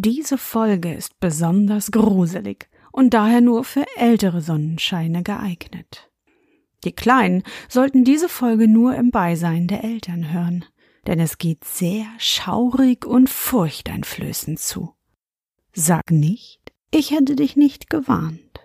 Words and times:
Diese 0.00 0.38
Folge 0.38 0.94
ist 0.94 1.18
besonders 1.18 1.90
gruselig 1.90 2.68
und 2.92 3.14
daher 3.14 3.40
nur 3.40 3.64
für 3.64 3.84
ältere 3.96 4.40
Sonnenscheine 4.40 5.24
geeignet. 5.24 6.08
Die 6.84 6.92
Kleinen 6.92 7.42
sollten 7.68 8.04
diese 8.04 8.28
Folge 8.28 8.68
nur 8.68 8.94
im 8.94 9.10
Beisein 9.10 9.66
der 9.66 9.82
Eltern 9.82 10.32
hören, 10.32 10.64
denn 11.08 11.18
es 11.18 11.36
geht 11.38 11.64
sehr 11.64 12.06
schaurig 12.18 13.04
und 13.04 13.28
furchteinflößend 13.28 14.60
zu. 14.60 14.94
Sag 15.72 16.12
nicht, 16.12 16.60
ich 16.92 17.10
hätte 17.10 17.34
dich 17.34 17.56
nicht 17.56 17.90
gewarnt. 17.90 18.60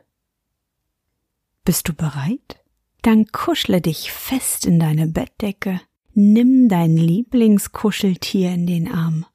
Bist 1.65 1.89
du 1.89 1.95
bereit? 1.95 2.63
Dann 3.01 3.25
kuschle 3.25 3.81
dich 3.81 4.11
fest 4.11 4.67
in 4.67 4.79
deine 4.79 5.07
Bettdecke, 5.07 5.81
nimm 6.13 6.69
dein 6.69 6.95
Lieblingskuscheltier 6.95 8.51
in 8.51 8.67
den 8.67 8.93
Arm 8.93 9.25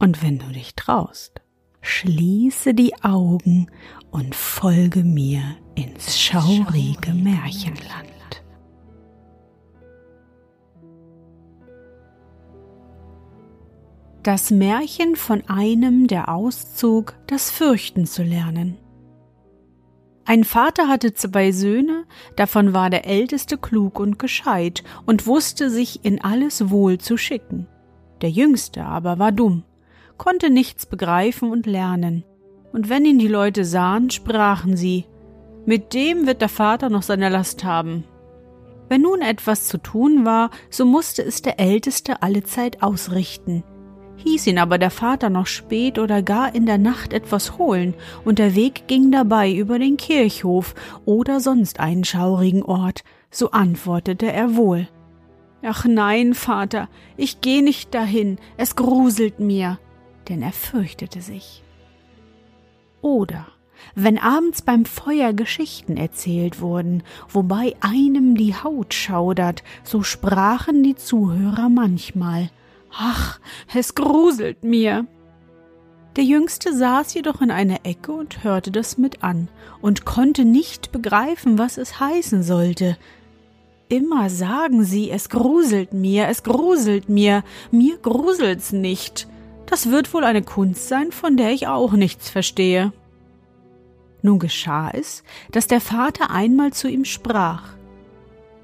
und 0.00 0.22
wenn 0.22 0.38
du 0.38 0.46
dich 0.46 0.74
traust, 0.74 1.40
schließe 1.82 2.74
die 2.74 2.94
Augen 3.04 3.70
und 4.10 4.34
folge 4.34 5.04
mir 5.04 5.42
ins 5.76 6.18
schaurige 6.18 7.14
Märchenland. 7.14 8.08
Das 14.22 14.50
Märchen 14.50 15.16
von 15.16 15.42
einem, 15.48 16.06
der 16.06 16.28
auszog, 16.28 17.14
das 17.26 17.50
Fürchten 17.50 18.04
zu 18.06 18.22
lernen. 18.22 18.76
Ein 20.26 20.44
Vater 20.44 20.88
hatte 20.88 21.14
zwei 21.14 21.52
Söhne, 21.52 22.04
davon 22.36 22.74
war 22.74 22.90
der 22.90 23.06
älteste 23.06 23.56
klug 23.56 23.98
und 23.98 24.18
gescheit 24.18 24.84
und 25.06 25.26
wusste 25.26 25.70
sich 25.70 26.04
in 26.04 26.20
alles 26.20 26.70
wohl 26.70 26.98
zu 26.98 27.16
schicken. 27.16 27.66
Der 28.20 28.30
jüngste 28.30 28.84
aber 28.84 29.18
war 29.18 29.32
dumm 29.32 29.64
konnte 30.20 30.50
nichts 30.50 30.84
begreifen 30.84 31.50
und 31.50 31.64
lernen. 31.64 32.24
Und 32.74 32.90
wenn 32.90 33.06
ihn 33.06 33.18
die 33.18 33.26
Leute 33.26 33.64
sahen, 33.64 34.10
sprachen 34.10 34.76
sie, 34.76 35.06
mit 35.64 35.94
dem 35.94 36.26
wird 36.26 36.42
der 36.42 36.50
Vater 36.50 36.90
noch 36.90 37.00
seine 37.00 37.30
Last 37.30 37.64
haben. 37.64 38.04
Wenn 38.90 39.00
nun 39.00 39.22
etwas 39.22 39.66
zu 39.66 39.78
tun 39.78 40.26
war, 40.26 40.50
so 40.68 40.84
musste 40.84 41.24
es 41.24 41.40
der 41.40 41.58
Älteste 41.58 42.22
allezeit 42.22 42.82
ausrichten. 42.82 43.64
Hieß 44.16 44.46
ihn 44.48 44.58
aber 44.58 44.76
der 44.76 44.90
Vater 44.90 45.30
noch 45.30 45.46
spät 45.46 45.98
oder 45.98 46.20
gar 46.20 46.54
in 46.54 46.66
der 46.66 46.76
Nacht 46.76 47.14
etwas 47.14 47.56
holen, 47.56 47.94
und 48.22 48.38
der 48.38 48.54
Weg 48.54 48.88
ging 48.88 49.10
dabei 49.10 49.50
über 49.50 49.78
den 49.78 49.96
Kirchhof 49.96 50.74
oder 51.06 51.40
sonst 51.40 51.80
einen 51.80 52.04
schaurigen 52.04 52.62
Ort, 52.62 53.04
so 53.30 53.52
antwortete 53.52 54.30
er 54.30 54.54
wohl. 54.54 54.86
Ach 55.62 55.86
nein, 55.86 56.34
Vater, 56.34 56.90
ich 57.16 57.40
geh 57.40 57.62
nicht 57.62 57.94
dahin, 57.94 58.36
es 58.58 58.76
gruselt 58.76 59.40
mir 59.40 59.78
denn 60.28 60.42
er 60.42 60.52
fürchtete 60.52 61.20
sich. 61.20 61.62
Oder 63.02 63.46
wenn 63.94 64.18
abends 64.18 64.62
beim 64.62 64.84
Feuer 64.84 65.32
Geschichten 65.32 65.96
erzählt 65.96 66.60
wurden, 66.60 67.02
wobei 67.28 67.74
einem 67.80 68.34
die 68.34 68.54
Haut 68.54 68.92
schaudert, 68.92 69.62
so 69.84 70.02
sprachen 70.02 70.82
die 70.82 70.96
Zuhörer 70.96 71.68
manchmal 71.68 72.50
Ach, 72.92 73.38
es 73.74 73.94
gruselt 73.94 74.64
mir. 74.64 75.06
Der 76.16 76.24
Jüngste 76.24 76.76
saß 76.76 77.14
jedoch 77.14 77.40
in 77.40 77.52
einer 77.52 77.84
Ecke 77.84 78.12
und 78.12 78.42
hörte 78.42 78.72
das 78.72 78.98
mit 78.98 79.22
an 79.22 79.48
und 79.80 80.04
konnte 80.04 80.44
nicht 80.44 80.90
begreifen, 80.90 81.56
was 81.56 81.78
es 81.78 82.00
heißen 82.00 82.42
sollte. 82.42 82.96
Immer 83.88 84.28
sagen 84.28 84.84
sie, 84.84 85.10
es 85.10 85.28
gruselt 85.28 85.92
mir, 85.92 86.28
es 86.28 86.42
gruselt 86.42 87.08
mir, 87.08 87.44
mir 87.70 87.96
gruselt's 87.98 88.72
nicht. 88.72 89.28
Das 89.70 89.90
wird 89.90 90.12
wohl 90.12 90.24
eine 90.24 90.42
Kunst 90.42 90.88
sein, 90.88 91.12
von 91.12 91.36
der 91.36 91.52
ich 91.52 91.68
auch 91.68 91.92
nichts 91.92 92.28
verstehe. 92.28 92.92
Nun 94.20 94.40
geschah 94.40 94.90
es, 94.90 95.22
dass 95.52 95.68
der 95.68 95.80
Vater 95.80 96.30
einmal 96.30 96.72
zu 96.72 96.88
ihm 96.88 97.04
sprach 97.04 97.62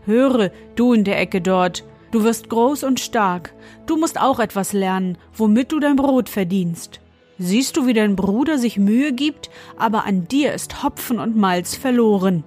Höre, 0.05 0.51
du 0.77 0.93
in 0.93 1.05
der 1.05 1.19
Ecke 1.19 1.41
dort, 1.41 1.85
du 2.13 2.23
wirst 2.23 2.49
groß 2.49 2.85
und 2.85 3.01
stark, 3.01 3.55
du 3.87 3.97
musst 3.97 4.21
auch 4.21 4.39
etwas 4.39 4.73
lernen, 4.73 5.19
womit 5.35 5.73
du 5.73 5.81
dein 5.81 5.97
Brot 5.97 6.29
verdienst. 6.29 7.01
Siehst 7.39 7.77
du, 7.77 7.87
wie 7.87 7.93
dein 7.93 8.15
Bruder 8.15 8.59
sich 8.59 8.79
Mühe 8.79 9.13
gibt, 9.13 9.51
aber 9.77 10.05
an 10.05 10.29
dir 10.29 10.53
ist 10.55 10.83
Hopfen 10.83 11.19
und 11.19 11.37
Malz 11.37 11.75
verloren. 11.75 12.45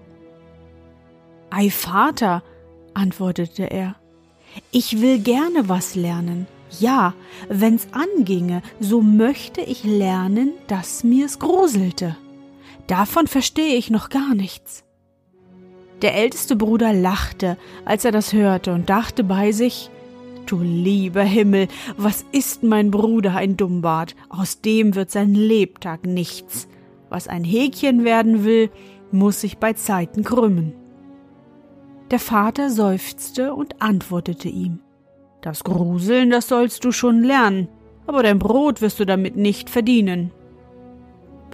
Ei, 1.49 1.69
Vater, 1.69 2.43
antwortete 2.93 3.63
er, 3.63 3.95
ich 4.71 5.01
will 5.01 5.19
gerne 5.19 5.67
was 5.67 5.95
lernen, 5.95 6.47
ja, 6.77 7.13
wenn's 7.49 7.87
anginge, 7.91 8.61
so 8.79 9.01
möchte 9.01 9.61
ich 9.61 9.83
lernen, 9.83 10.51
dass 10.67 11.03
mir's 11.03 11.39
gruselte. 11.39 12.15
Davon 12.87 13.27
verstehe 13.27 13.75
ich 13.75 13.89
noch 13.89 14.09
gar 14.09 14.35
nichts. 14.35 14.83
Der 16.01 16.15
älteste 16.15 16.55
Bruder 16.55 16.93
lachte, 16.93 17.57
als 17.85 18.05
er 18.05 18.11
das 18.11 18.33
hörte, 18.33 18.73
und 18.73 18.89
dachte 18.89 19.23
bei 19.23 19.51
sich 19.51 19.89
Du 20.45 20.61
lieber 20.61 21.21
Himmel, 21.21 21.67
was 21.95 22.25
ist 22.31 22.63
mein 22.63 22.89
Bruder 22.89 23.35
ein 23.35 23.55
Dummbart, 23.55 24.15
aus 24.29 24.61
dem 24.61 24.95
wird 24.95 25.11
sein 25.11 25.35
Lebtag 25.35 26.07
nichts. 26.07 26.67
Was 27.09 27.27
ein 27.27 27.43
Häkchen 27.43 28.03
werden 28.03 28.43
will, 28.43 28.71
muss 29.11 29.41
sich 29.41 29.59
bei 29.59 29.73
Zeiten 29.73 30.23
krümmen. 30.23 30.73
Der 32.09 32.19
Vater 32.19 32.71
seufzte 32.71 33.53
und 33.53 33.79
antwortete 33.79 34.49
ihm 34.49 34.79
das 35.49 35.63
Gruseln, 35.63 36.29
das 36.29 36.47
sollst 36.47 36.85
du 36.85 36.91
schon 36.91 37.23
lernen, 37.23 37.69
aber 38.05 38.21
dein 38.21 38.37
Brot 38.37 38.81
wirst 38.81 38.99
du 38.99 39.05
damit 39.05 39.35
nicht 39.35 39.71
verdienen. 39.71 40.31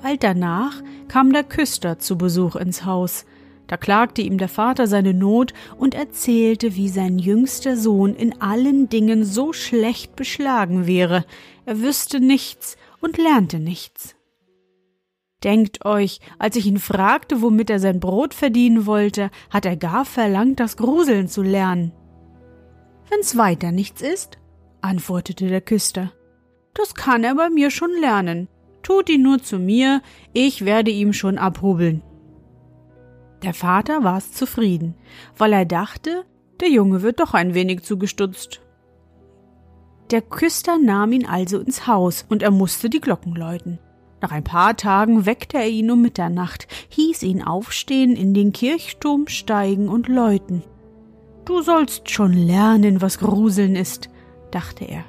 Bald 0.04 0.22
danach 0.22 0.84
kam 1.08 1.32
der 1.32 1.46
Küster 1.46 1.98
zu 1.98 2.18
Besuch 2.18 2.58
ins 2.58 2.84
Haus. 2.84 3.26
Da 3.68 3.78
klagte 3.78 4.22
ihm 4.22 4.38
der 4.38 4.50
Vater 4.50 4.88
seine 4.88 5.14
Not 5.14 5.54
und 5.78 5.96
erzählte, 5.96 6.76
wie 6.76 6.90
sein 6.90 7.18
jüngster 7.18 7.78
Sohn 7.78 8.16
in 8.16 8.42
allen 8.42 8.90
Dingen 8.90 9.24
so 9.24 9.54
schlecht 9.54 10.18
beschlagen 10.18 10.88
wäre, 10.88 11.24
er 11.66 11.80
wüsste 11.80 12.20
nichts 12.20 12.76
und 13.00 13.18
lernte 13.18 13.60
nichts. 13.60 14.16
Denkt 15.46 15.86
euch, 15.86 16.20
als 16.38 16.58
ich 16.58 16.68
ihn 16.68 16.80
fragte, 16.80 17.42
womit 17.42 17.70
er 17.70 17.80
sein 17.80 18.02
Brot 18.02 18.34
verdienen 18.34 18.86
wollte, 18.86 19.32
hat 19.50 19.66
er 19.66 19.78
gar 19.78 20.04
verlangt, 20.04 20.60
das 20.60 20.76
Gruseln 20.76 21.30
zu 21.30 21.42
lernen. 21.42 21.94
Wenn's 23.10 23.38
weiter 23.38 23.72
nichts 23.72 24.02
ist, 24.02 24.38
antwortete 24.82 25.48
der 25.48 25.62
Küster. 25.62 26.12
Das 26.74 26.94
kann 26.94 27.24
er 27.24 27.36
bei 27.36 27.50
mir 27.50 27.72
schon 27.72 27.92
lernen. 28.00 28.48
Tut 28.84 29.10
ihn 29.10 29.24
nur 29.24 29.42
zu 29.42 29.58
mir, 29.58 30.02
ich 30.34 30.66
werde 30.66 30.92
ihm 30.92 31.14
schon 31.14 31.38
abhobeln. 31.38 32.04
Der 33.44 33.54
Vater 33.54 34.04
war's 34.04 34.32
zufrieden, 34.32 34.96
weil 35.38 35.54
er 35.54 35.66
dachte, 35.66 36.26
der 36.60 36.70
Junge 36.70 37.02
wird 37.02 37.20
doch 37.20 37.34
ein 37.34 37.54
wenig 37.54 37.84
zugestutzt. 37.84 38.62
Der 40.12 40.22
Küster 40.22 40.78
nahm 40.78 41.14
ihn 41.14 41.26
also 41.26 41.60
ins 41.60 41.88
Haus 41.88 42.26
und 42.30 42.44
er 42.44 42.52
musste 42.52 42.90
die 42.90 43.02
Glocken 43.02 43.36
läuten. 43.36 43.80
Nach 44.22 44.32
ein 44.32 44.44
paar 44.44 44.78
Tagen 44.78 45.26
weckte 45.26 45.58
er 45.58 45.68
ihn 45.68 45.92
um 45.92 46.02
Mitternacht, 46.02 46.68
hieß 46.90 47.24
ihn 47.24 47.44
aufstehen, 47.44 48.16
in 48.16 48.34
den 48.34 48.52
Kirchturm 48.54 49.28
steigen 49.28 49.90
und 49.90 50.08
läuten. 50.08 50.64
Du 51.46 51.62
sollst 51.62 52.10
schon 52.10 52.34
lernen, 52.34 53.02
was 53.02 53.20
Gruseln 53.20 53.76
ist, 53.76 54.10
dachte 54.50 54.86
er, 54.86 55.04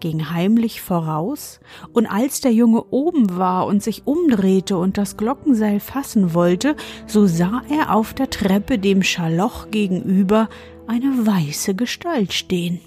ging 0.00 0.30
heimlich 0.30 0.82
voraus, 0.82 1.60
und 1.92 2.06
als 2.06 2.40
der 2.40 2.52
Junge 2.52 2.84
oben 2.90 3.36
war 3.36 3.66
und 3.66 3.84
sich 3.84 4.04
umdrehte 4.04 4.76
und 4.76 4.98
das 4.98 5.16
Glockenseil 5.16 5.78
fassen 5.78 6.34
wollte, 6.34 6.74
so 7.06 7.26
sah 7.26 7.62
er 7.70 7.94
auf 7.94 8.14
der 8.14 8.30
Treppe 8.30 8.80
dem 8.80 9.04
Schaloch 9.04 9.70
gegenüber 9.70 10.48
eine 10.88 11.26
weiße 11.26 11.76
Gestalt 11.76 12.32
stehen. 12.32 12.80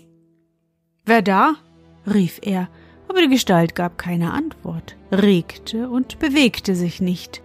Wer 1.05 1.21
da? 1.21 1.55
rief 2.05 2.39
er, 2.41 2.67
aber 3.07 3.21
die 3.21 3.29
Gestalt 3.29 3.75
gab 3.75 3.97
keine 3.97 4.33
Antwort, 4.33 4.97
regte 5.11 5.89
und 5.89 6.19
bewegte 6.19 6.75
sich 6.75 6.99
nicht. 6.99 7.41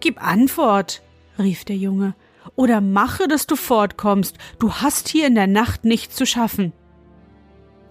Gib 0.00 0.22
Antwort, 0.22 1.02
rief 1.38 1.64
der 1.64 1.76
Junge, 1.76 2.14
oder 2.58 2.80
mache, 2.80 3.28
dass 3.28 3.46
du 3.46 3.54
fortkommst, 3.54 4.36
du 4.58 4.72
hast 4.72 5.08
hier 5.08 5.28
in 5.28 5.36
der 5.36 5.46
Nacht 5.46 5.84
nichts 5.84 6.16
zu 6.16 6.26
schaffen. 6.26 6.72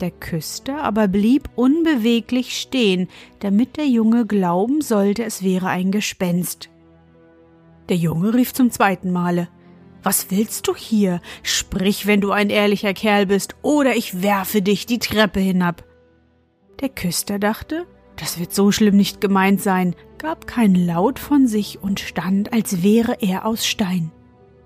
Der 0.02 0.12
Küster 0.12 0.84
aber 0.84 1.08
blieb 1.08 1.50
unbeweglich 1.56 2.58
stehen, 2.58 3.08
damit 3.40 3.78
der 3.78 3.88
Junge 3.88 4.26
glauben 4.26 4.82
sollte, 4.82 5.24
es 5.24 5.42
wäre 5.42 5.70
ein 5.70 5.92
Gespenst. 5.92 6.70
Der 7.88 7.96
Junge 7.96 8.34
rief 8.34 8.54
zum 8.54 8.70
zweiten 8.70 9.10
Male 9.10 9.48
Was 10.04 10.32
willst 10.32 10.68
du 10.68 10.76
hier? 10.76 11.22
Sprich, 11.44 12.06
wenn 12.06 12.20
du 12.20 12.32
ein 12.32 12.50
ehrlicher 12.50 12.94
Kerl 12.94 13.26
bist, 13.26 13.56
oder 13.62 13.96
ich 13.96 14.22
werfe 14.22 14.62
dich 14.62 14.86
die 14.86 15.00
Treppe 15.00 15.40
hinab. 15.40 15.86
Der 16.82 16.90
Küster 16.90 17.40
dachte, 17.40 17.88
das 18.18 18.38
wird 18.38 18.54
so 18.54 18.74
schlimm 18.74 18.98
nicht 18.98 19.22
gemeint 19.22 19.62
sein, 19.62 19.96
gab 20.18 20.46
keinen 20.46 20.86
Laut 20.86 21.20
von 21.20 21.48
sich 21.48 21.82
und 21.82 22.02
stand, 22.02 22.52
als 22.52 22.84
wäre 22.84 23.22
er 23.22 23.46
aus 23.46 23.66
Stein. 23.66 24.12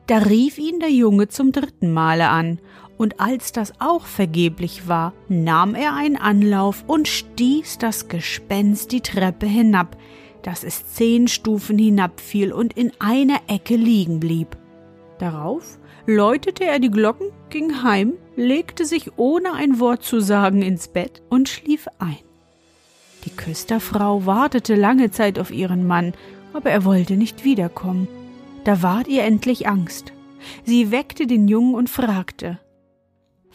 Da 0.07 0.17
rief 0.17 0.57
ihn 0.57 0.79
der 0.79 0.91
Junge 0.91 1.27
zum 1.27 1.51
dritten 1.51 1.91
Male 1.93 2.29
an, 2.29 2.59
und 2.97 3.19
als 3.19 3.51
das 3.51 3.73
auch 3.79 4.05
vergeblich 4.05 4.87
war, 4.87 5.13
nahm 5.27 5.73
er 5.73 5.95
einen 5.95 6.17
Anlauf 6.17 6.83
und 6.85 7.07
stieß 7.07 7.79
das 7.79 8.09
Gespenst 8.09 8.91
die 8.91 9.01
Treppe 9.01 9.47
hinab, 9.47 9.97
dass 10.43 10.63
es 10.63 10.85
zehn 10.85 11.27
Stufen 11.27 11.79
hinabfiel 11.79 12.53
und 12.53 12.73
in 12.73 12.91
einer 12.99 13.39
Ecke 13.47 13.75
liegen 13.75 14.19
blieb. 14.19 14.55
Darauf 15.17 15.79
läutete 16.05 16.65
er 16.65 16.79
die 16.79 16.91
Glocken, 16.91 17.27
ging 17.49 17.83
heim, 17.83 18.13
legte 18.35 18.85
sich 18.85 19.17
ohne 19.17 19.53
ein 19.53 19.79
Wort 19.79 20.03
zu 20.03 20.19
sagen 20.19 20.61
ins 20.61 20.87
Bett 20.87 21.21
und 21.29 21.49
schlief 21.49 21.87
ein. 21.99 22.19
Die 23.25 23.31
Küsterfrau 23.31 24.25
wartete 24.25 24.75
lange 24.75 25.11
Zeit 25.11 25.37
auf 25.39 25.51
ihren 25.51 25.85
Mann, 25.85 26.13
aber 26.53 26.71
er 26.71 26.85
wollte 26.85 27.17
nicht 27.17 27.43
wiederkommen. 27.43 28.07
Da 28.63 28.83
ward 28.83 29.07
ihr 29.07 29.23
endlich 29.23 29.67
Angst. 29.67 30.13
Sie 30.63 30.91
weckte 30.91 31.27
den 31.27 31.47
Jungen 31.47 31.75
und 31.75 31.89
fragte 31.89 32.59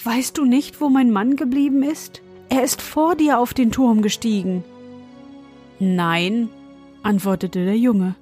Weißt 0.03 0.37
du 0.37 0.45
nicht, 0.45 0.81
wo 0.81 0.89
mein 0.89 1.11
Mann 1.11 1.37
geblieben 1.37 1.83
ist? 1.83 2.23
Er 2.49 2.63
ist 2.63 2.83
vor 2.83 3.17
dir 3.17 3.39
auf 3.39 3.55
den 3.55 3.73
Turm 3.73 4.03
gestiegen. 4.03 4.63
Nein, 5.79 6.49
antwortete 7.03 7.65
der 7.65 7.77
Junge. 7.77 8.15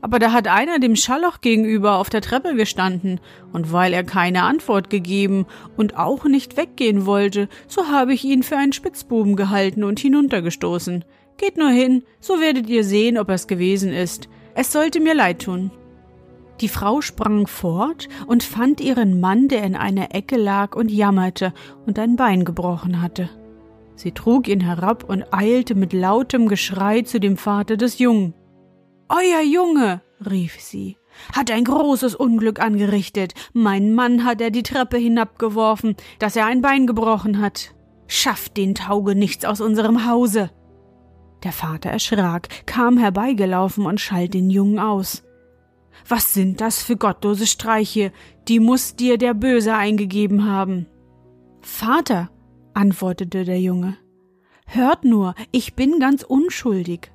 Aber 0.00 0.18
da 0.18 0.32
hat 0.32 0.46
einer 0.46 0.78
dem 0.78 0.94
Schalloch 0.94 1.40
gegenüber 1.40 1.96
auf 1.96 2.08
der 2.08 2.20
Treppe 2.20 2.54
gestanden, 2.54 3.20
und 3.52 3.72
weil 3.72 3.92
er 3.92 4.04
keine 4.04 4.44
Antwort 4.44 4.90
gegeben 4.90 5.46
und 5.76 5.96
auch 5.96 6.24
nicht 6.24 6.56
weggehen 6.56 7.04
wollte, 7.04 7.48
so 7.66 7.88
habe 7.88 8.14
ich 8.14 8.24
ihn 8.24 8.44
für 8.44 8.56
einen 8.56 8.72
Spitzbuben 8.72 9.34
gehalten 9.34 9.82
und 9.82 9.98
hinuntergestoßen. 9.98 11.04
Geht 11.36 11.56
nur 11.56 11.70
hin, 11.70 12.04
so 12.20 12.40
werdet 12.40 12.68
ihr 12.68 12.84
sehen, 12.84 13.18
ob 13.18 13.28
er's 13.28 13.48
gewesen 13.48 13.92
ist. 13.92 14.28
Es 14.54 14.72
sollte 14.72 15.00
mir 15.00 15.14
leid 15.14 15.42
tun. 15.42 15.70
Die 16.60 16.68
Frau 16.68 17.00
sprang 17.00 17.46
fort 17.46 18.08
und 18.26 18.42
fand 18.42 18.80
ihren 18.80 19.20
Mann, 19.20 19.48
der 19.48 19.62
in 19.62 19.76
einer 19.76 20.14
Ecke 20.14 20.36
lag 20.36 20.74
und 20.74 20.90
jammerte 20.90 21.52
und 21.86 21.98
ein 21.98 22.16
Bein 22.16 22.44
gebrochen 22.44 23.00
hatte. 23.00 23.30
Sie 23.94 24.12
trug 24.12 24.48
ihn 24.48 24.60
herab 24.60 25.04
und 25.04 25.32
eilte 25.32 25.74
mit 25.74 25.92
lautem 25.92 26.48
Geschrei 26.48 27.02
zu 27.02 27.20
dem 27.20 27.36
Vater 27.36 27.76
des 27.76 27.98
Jungen. 27.98 28.34
Euer 29.08 29.42
Junge, 29.42 30.02
rief 30.28 30.60
sie, 30.60 30.96
hat 31.32 31.50
ein 31.50 31.64
großes 31.64 32.14
Unglück 32.14 32.60
angerichtet. 32.60 33.34
Mein 33.52 33.94
Mann 33.94 34.24
hat 34.24 34.40
er 34.40 34.50
die 34.50 34.62
Treppe 34.62 34.98
hinabgeworfen, 34.98 35.96
dass 36.18 36.36
er 36.36 36.46
ein 36.46 36.60
Bein 36.60 36.86
gebrochen 36.86 37.40
hat. 37.40 37.74
Schafft 38.06 38.56
den 38.56 38.74
Taugenichts 38.74 39.44
aus 39.44 39.60
unserem 39.60 40.06
Hause. 40.06 40.50
Der 41.44 41.52
Vater 41.52 41.90
erschrak, 41.90 42.48
kam 42.66 42.98
herbeigelaufen 42.98 43.86
und 43.86 44.00
schalt 44.00 44.34
den 44.34 44.50
Jungen 44.50 44.78
aus. 44.78 45.24
Was 46.06 46.34
sind 46.34 46.60
das 46.60 46.82
für 46.82 46.96
gottlose 46.96 47.46
Streiche? 47.46 48.12
Die 48.46 48.60
muss 48.60 48.96
dir 48.96 49.18
der 49.18 49.34
Böse 49.34 49.74
eingegeben 49.74 50.44
haben. 50.50 50.86
Vater, 51.60 52.30
antwortete 52.74 53.44
der 53.44 53.60
Junge, 53.60 53.96
hört 54.66 55.04
nur, 55.04 55.34
ich 55.50 55.74
bin 55.74 55.98
ganz 55.98 56.22
unschuldig. 56.22 57.10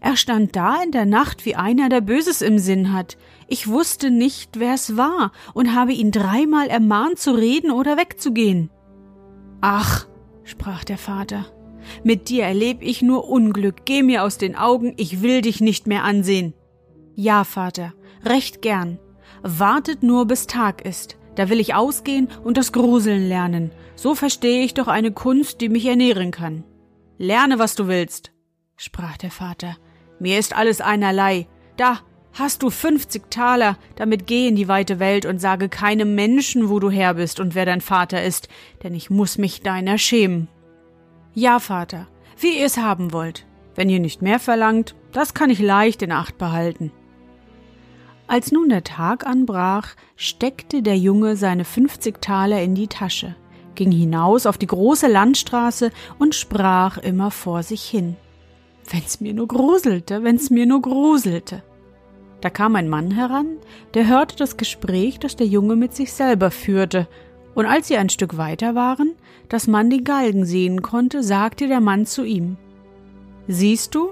Er 0.00 0.16
stand 0.16 0.56
da 0.56 0.82
in 0.82 0.92
der 0.92 1.06
Nacht 1.06 1.44
wie 1.46 1.56
einer, 1.56 1.88
der 1.88 2.00
Böses 2.00 2.42
im 2.42 2.58
Sinn 2.58 2.92
hat. 2.92 3.16
Ich 3.48 3.68
wusste 3.68 4.10
nicht, 4.10 4.58
wer 4.58 4.74
es 4.74 4.96
war 4.96 5.32
und 5.54 5.74
habe 5.74 5.92
ihn 5.92 6.10
dreimal 6.10 6.68
ermahnt 6.68 7.18
zu 7.18 7.32
reden 7.32 7.70
oder 7.70 7.96
wegzugehen. 7.96 8.70
Ach, 9.60 10.06
sprach 10.44 10.84
der 10.84 10.98
Vater, 10.98 11.46
mit 12.04 12.28
dir 12.28 12.44
erleb 12.44 12.82
ich 12.82 13.02
nur 13.02 13.28
Unglück. 13.28 13.84
Geh 13.84 14.02
mir 14.02 14.22
aus 14.22 14.38
den 14.38 14.56
Augen, 14.56 14.94
ich 14.96 15.22
will 15.22 15.40
dich 15.40 15.60
nicht 15.60 15.86
mehr 15.86 16.04
ansehen. 16.04 16.54
Ja, 17.18 17.44
Vater, 17.44 17.94
recht 18.24 18.60
gern. 18.60 18.98
Wartet 19.42 20.02
nur, 20.02 20.26
bis 20.26 20.46
Tag 20.46 20.84
ist. 20.84 21.16
Da 21.34 21.48
will 21.48 21.60
ich 21.60 21.74
ausgehen 21.74 22.28
und 22.44 22.58
das 22.58 22.72
Gruseln 22.72 23.26
lernen. 23.26 23.70
So 23.94 24.14
verstehe 24.14 24.62
ich 24.62 24.74
doch 24.74 24.86
eine 24.86 25.12
Kunst, 25.12 25.62
die 25.62 25.70
mich 25.70 25.86
ernähren 25.86 26.30
kann. 26.30 26.62
Lerne, 27.16 27.58
was 27.58 27.74
du 27.74 27.88
willst, 27.88 28.32
sprach 28.76 29.16
der 29.16 29.30
Vater. 29.30 29.76
Mir 30.18 30.38
ist 30.38 30.54
alles 30.54 30.82
einerlei. 30.82 31.46
Da 31.78 32.00
hast 32.34 32.62
du 32.62 32.68
fünfzig 32.68 33.30
Taler, 33.30 33.78
damit 33.96 34.26
geh 34.26 34.46
in 34.46 34.56
die 34.56 34.68
weite 34.68 34.98
Welt 34.98 35.24
und 35.24 35.40
sage 35.40 35.70
keinem 35.70 36.14
Menschen, 36.14 36.68
wo 36.68 36.80
du 36.80 36.90
her 36.90 37.14
bist 37.14 37.40
und 37.40 37.54
wer 37.54 37.64
dein 37.64 37.80
Vater 37.80 38.22
ist, 38.22 38.48
denn 38.82 38.94
ich 38.94 39.08
muss 39.08 39.38
mich 39.38 39.62
deiner 39.62 39.96
schämen. 39.96 40.48
Ja, 41.32 41.60
Vater, 41.60 42.08
wie 42.38 42.58
ihr 42.58 42.66
es 42.66 42.76
haben 42.76 43.14
wollt. 43.14 43.46
Wenn 43.74 43.88
ihr 43.88 44.00
nicht 44.00 44.20
mehr 44.20 44.38
verlangt, 44.38 44.94
das 45.12 45.32
kann 45.32 45.48
ich 45.48 45.60
leicht 45.60 46.02
in 46.02 46.12
Acht 46.12 46.36
behalten. 46.36 46.92
Als 48.28 48.50
nun 48.50 48.68
der 48.68 48.82
Tag 48.82 49.24
anbrach, 49.26 49.94
steckte 50.16 50.82
der 50.82 50.98
Junge 50.98 51.36
seine 51.36 51.64
fünfzig 51.64 52.20
Taler 52.20 52.60
in 52.60 52.74
die 52.74 52.88
Tasche, 52.88 53.36
ging 53.76 53.92
hinaus 53.92 54.46
auf 54.46 54.58
die 54.58 54.66
große 54.66 55.06
Landstraße 55.06 55.92
und 56.18 56.34
sprach 56.34 56.98
immer 56.98 57.30
vor 57.30 57.62
sich 57.62 57.82
hin. 57.82 58.16
Wenn's 58.90 59.20
mir 59.20 59.32
nur 59.32 59.46
gruselte, 59.46 60.24
wenn's 60.24 60.50
mir 60.50 60.66
nur 60.66 60.82
gruselte. 60.82 61.62
Da 62.40 62.50
kam 62.50 62.76
ein 62.76 62.88
Mann 62.88 63.12
heran, 63.12 63.58
der 63.94 64.08
hörte 64.08 64.36
das 64.36 64.56
Gespräch, 64.56 65.18
das 65.18 65.36
der 65.36 65.46
Junge 65.46 65.76
mit 65.76 65.94
sich 65.94 66.12
selber 66.12 66.50
führte, 66.50 67.08
und 67.54 67.64
als 67.64 67.88
sie 67.88 67.96
ein 67.96 68.10
Stück 68.10 68.36
weiter 68.36 68.74
waren, 68.74 69.12
dass 69.48 69.66
man 69.66 69.88
den 69.88 70.04
Galgen 70.04 70.44
sehen 70.44 70.82
konnte, 70.82 71.22
sagte 71.22 71.68
der 71.68 71.80
Mann 71.80 72.06
zu 72.06 72.24
ihm 72.24 72.56
Siehst 73.48 73.94
du, 73.94 74.10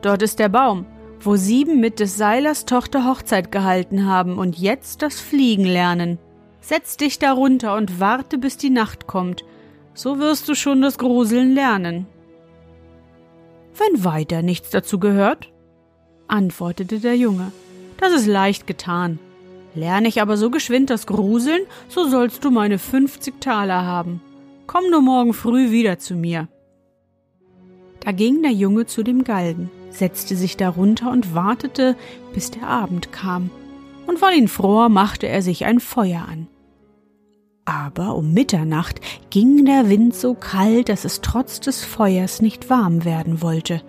dort 0.00 0.22
ist 0.22 0.38
der 0.38 0.48
Baum, 0.48 0.86
wo 1.20 1.36
sieben 1.36 1.80
mit 1.80 2.00
des 2.00 2.16
Seilers 2.16 2.64
Tochter 2.64 3.04
Hochzeit 3.04 3.50
gehalten 3.50 4.06
haben 4.06 4.38
und 4.38 4.58
jetzt 4.58 5.02
das 5.02 5.20
Fliegen 5.20 5.64
lernen. 5.64 6.18
Setz 6.60 6.96
dich 6.96 7.18
darunter 7.18 7.76
und 7.76 8.00
warte, 8.00 8.38
bis 8.38 8.56
die 8.56 8.70
Nacht 8.70 9.06
kommt, 9.06 9.44
so 9.94 10.18
wirst 10.18 10.48
du 10.48 10.54
schon 10.54 10.82
das 10.82 10.98
Gruseln 10.98 11.54
lernen. 11.54 12.06
Wenn 13.76 14.04
weiter 14.04 14.42
nichts 14.42 14.70
dazu 14.70 14.98
gehört, 14.98 15.52
antwortete 16.26 17.00
der 17.00 17.16
Junge, 17.16 17.52
das 18.00 18.12
ist 18.12 18.26
leicht 18.26 18.66
getan. 18.66 19.18
Lerne 19.74 20.08
ich 20.08 20.22
aber 20.22 20.36
so 20.36 20.50
geschwind 20.50 20.90
das 20.90 21.06
Gruseln, 21.06 21.62
so 21.88 22.08
sollst 22.08 22.44
du 22.44 22.50
meine 22.50 22.78
fünfzig 22.78 23.40
Taler 23.40 23.84
haben. 23.84 24.20
Komm 24.66 24.90
nur 24.90 25.02
morgen 25.02 25.32
früh 25.32 25.70
wieder 25.70 25.98
zu 25.98 26.14
mir. 26.14 26.48
Da 28.00 28.12
ging 28.12 28.42
der 28.42 28.52
Junge 28.52 28.86
zu 28.86 29.02
dem 29.02 29.24
Galgen 29.24 29.70
setzte 29.90 30.36
sich 30.36 30.56
darunter 30.56 31.10
und 31.10 31.34
wartete, 31.34 31.96
bis 32.34 32.50
der 32.50 32.64
Abend 32.64 33.12
kam, 33.12 33.50
und 34.06 34.22
weil 34.22 34.38
ihn 34.38 34.48
fror, 34.48 34.88
machte 34.88 35.28
er 35.28 35.42
sich 35.42 35.64
ein 35.64 35.80
Feuer 35.80 36.26
an. 36.28 36.46
Aber 37.64 38.16
um 38.16 38.32
Mitternacht 38.32 39.00
ging 39.28 39.66
der 39.66 39.90
Wind 39.90 40.14
so 40.14 40.32
kalt, 40.32 40.88
dass 40.88 41.04
es 41.04 41.20
trotz 41.20 41.60
des 41.60 41.84
Feuers 41.84 42.40
nicht 42.40 42.70
warm 42.70 43.04
werden 43.04 43.42
wollte. 43.42 43.82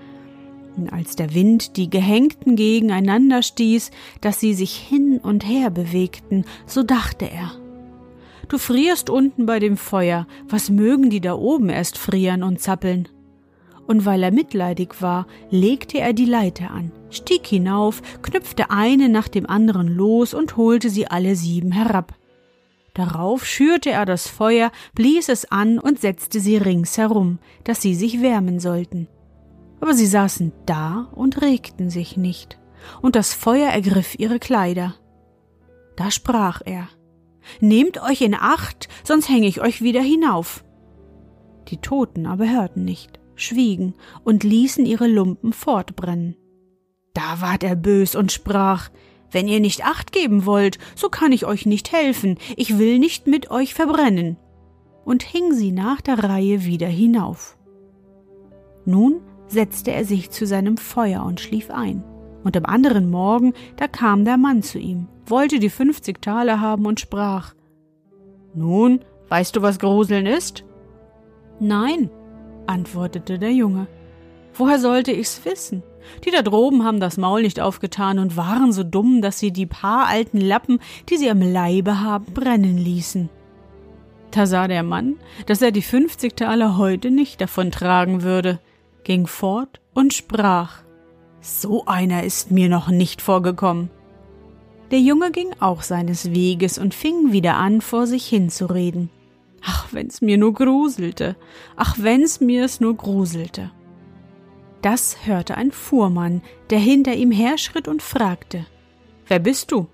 Und 0.75 0.91
als 0.91 1.15
der 1.15 1.33
Wind 1.33 1.77
die 1.77 1.89
Gehängten 1.89 2.57
gegeneinander 2.57 3.41
stieß, 3.41 3.91
dass 4.19 4.39
sie 4.41 4.53
sich 4.53 4.75
hin 4.75 5.19
und 5.19 5.47
her 5.47 5.69
bewegten, 5.69 6.43
so 6.65 6.83
dachte 6.83 7.29
er, 7.31 7.51
Du 8.49 8.57
frierst 8.57 9.11
unten 9.11 9.45
bei 9.45 9.59
dem 9.59 9.77
Feuer, 9.77 10.25
was 10.47 10.71
mögen 10.71 11.11
die 11.11 11.21
da 11.21 11.35
oben 11.35 11.69
erst 11.69 11.99
frieren 11.99 12.41
und 12.41 12.59
zappeln? 12.59 13.07
Und 13.89 14.05
weil 14.05 14.21
er 14.21 14.31
mitleidig 14.31 15.01
war, 15.01 15.25
legte 15.49 15.99
er 15.99 16.13
die 16.13 16.25
Leiter 16.25 16.69
an, 16.69 16.91
stieg 17.09 17.47
hinauf, 17.47 18.03
knüpfte 18.21 18.69
eine 18.69 19.09
nach 19.09 19.27
dem 19.27 19.49
anderen 19.49 19.87
los 19.87 20.35
und 20.35 20.57
holte 20.57 20.91
sie 20.91 21.07
alle 21.07 21.35
sieben 21.35 21.71
herab. 21.71 22.13
Darauf 22.93 23.47
schürte 23.47 23.89
er 23.89 24.05
das 24.05 24.27
Feuer, 24.27 24.71
blies 24.93 25.27
es 25.27 25.51
an 25.51 25.79
und 25.79 25.99
setzte 25.99 26.39
sie 26.39 26.57
rings 26.57 26.99
herum, 26.99 27.39
dass 27.63 27.81
sie 27.81 27.95
sich 27.95 28.21
wärmen 28.21 28.59
sollten. 28.59 29.07
Aber 29.79 29.95
sie 29.95 30.05
saßen 30.05 30.51
da 30.67 31.09
und 31.15 31.41
regten 31.41 31.89
sich 31.89 32.15
nicht, 32.15 32.59
und 33.01 33.15
das 33.15 33.33
Feuer 33.33 33.71
ergriff 33.71 34.19
ihre 34.19 34.37
Kleider. 34.37 34.93
Da 35.95 36.11
sprach 36.11 36.61
er 36.63 36.87
Nehmt 37.59 37.99
euch 38.03 38.21
in 38.21 38.35
Acht, 38.35 38.87
sonst 39.03 39.29
hänge 39.29 39.47
ich 39.47 39.61
euch 39.61 39.81
wieder 39.81 40.01
hinauf. 40.01 40.63
Die 41.69 41.77
Toten 41.77 42.27
aber 42.27 42.47
hörten 42.47 42.85
nicht 42.85 43.18
schwiegen 43.41 43.93
und 44.23 44.43
ließen 44.43 44.85
ihre 44.85 45.07
Lumpen 45.07 45.53
fortbrennen. 45.53 46.35
Da 47.13 47.41
ward 47.41 47.63
er 47.63 47.75
bös 47.75 48.15
und 48.15 48.31
sprach 48.31 48.89
Wenn 49.31 49.47
ihr 49.47 49.59
nicht 49.59 49.85
acht 49.85 50.11
geben 50.11 50.45
wollt, 50.45 50.77
so 50.95 51.09
kann 51.09 51.31
ich 51.31 51.45
euch 51.45 51.65
nicht 51.65 51.91
helfen, 51.91 52.37
ich 52.55 52.79
will 52.79 52.99
nicht 52.99 53.27
mit 53.27 53.51
euch 53.51 53.73
verbrennen. 53.73 54.37
und 55.09 55.23
hing 55.23 55.53
sie 55.53 55.71
nach 55.71 56.01
der 56.01 56.23
Reihe 56.23 56.65
wieder 56.65 56.85
hinauf. 56.87 57.57
Nun 58.85 59.21
setzte 59.47 59.91
er 59.91 60.05
sich 60.05 60.29
zu 60.29 60.45
seinem 60.45 60.77
Feuer 60.77 61.23
und 61.23 61.39
schlief 61.39 61.71
ein. 61.71 62.03
Und 62.43 62.55
am 62.55 62.65
anderen 62.65 63.09
Morgen, 63.09 63.53
da 63.75 63.87
kam 63.87 64.23
der 64.23 64.37
Mann 64.37 64.61
zu 64.61 64.77
ihm, 64.77 65.07
wollte 65.25 65.57
die 65.57 65.71
fünfzig 65.71 66.21
Taler 66.21 66.61
haben 66.61 66.85
und 66.85 66.99
sprach 66.99 67.55
Nun, 68.53 68.99
weißt 69.29 69.55
du, 69.55 69.63
was 69.63 69.79
Gruseln 69.79 70.27
ist? 70.27 70.63
Nein, 71.59 72.11
antwortete 72.69 73.39
der 73.39 73.51
Junge. 73.51 73.87
Woher 74.53 74.79
sollte 74.79 75.11
ich's 75.11 75.41
wissen? 75.45 75.83
Die 76.25 76.31
da 76.31 76.41
droben 76.41 76.85
haben 76.85 76.99
das 76.99 77.17
Maul 77.17 77.41
nicht 77.41 77.59
aufgetan 77.59 78.19
und 78.19 78.37
waren 78.37 78.71
so 78.71 78.83
dumm, 78.83 79.21
dass 79.21 79.39
sie 79.39 79.51
die 79.51 79.65
paar 79.65 80.07
alten 80.07 80.39
Lappen, 80.39 80.79
die 81.09 81.17
sie 81.17 81.29
am 81.29 81.41
Leibe 81.41 81.99
haben, 81.99 82.25
brennen 82.33 82.77
ließen. 82.77 83.29
Da 84.31 84.45
sah 84.45 84.67
der 84.67 84.83
Mann, 84.83 85.15
dass 85.45 85.61
er 85.61 85.71
die 85.71 85.81
fünfzig 85.81 86.35
Taler 86.35 86.77
heute 86.77 87.11
nicht 87.11 87.41
davon 87.41 87.71
tragen 87.71 88.21
würde, 88.21 88.59
ging 89.03 89.27
fort 89.27 89.81
und 89.93 90.13
sprach 90.13 90.83
So 91.41 91.85
einer 91.85 92.23
ist 92.23 92.51
mir 92.51 92.69
noch 92.69 92.89
nicht 92.89 93.21
vorgekommen. 93.21 93.89
Der 94.91 94.99
Junge 94.99 95.31
ging 95.31 95.49
auch 95.59 95.83
seines 95.83 96.31
Weges 96.31 96.77
und 96.77 96.93
fing 96.93 97.31
wieder 97.31 97.57
an, 97.57 97.81
vor 97.81 98.07
sich 98.07 98.25
hinzureden. 98.25 99.09
Ach, 99.63 99.87
wenn's 99.91 100.21
mir 100.21 100.37
nur 100.37 100.53
gruselte, 100.53 101.35
ach, 101.75 101.97
wenn's 101.99 102.39
mir's 102.39 102.79
nur 102.79 102.95
gruselte. 102.95 103.71
Das 104.81 105.25
hörte 105.25 105.55
ein 105.55 105.71
Fuhrmann, 105.71 106.41
der 106.69 106.79
hinter 106.79 107.13
ihm 107.13 107.31
herschritt 107.31 107.87
und 107.87 108.01
fragte 108.01 108.65
Wer 109.27 109.39
bist 109.39 109.71
du? 109.71 109.87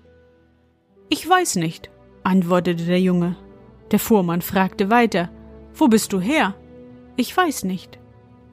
Ich 1.08 1.28
weiß 1.28 1.56
nicht, 1.56 1.90
antwortete 2.22 2.84
der 2.84 3.00
Junge. 3.00 3.36
Der 3.90 3.98
Fuhrmann 3.98 4.42
fragte 4.42 4.90
weiter 4.90 5.30
Wo 5.74 5.88
bist 5.88 6.12
du 6.12 6.20
her? 6.20 6.54
Ich 7.16 7.36
weiß 7.36 7.64
nicht. 7.64 7.98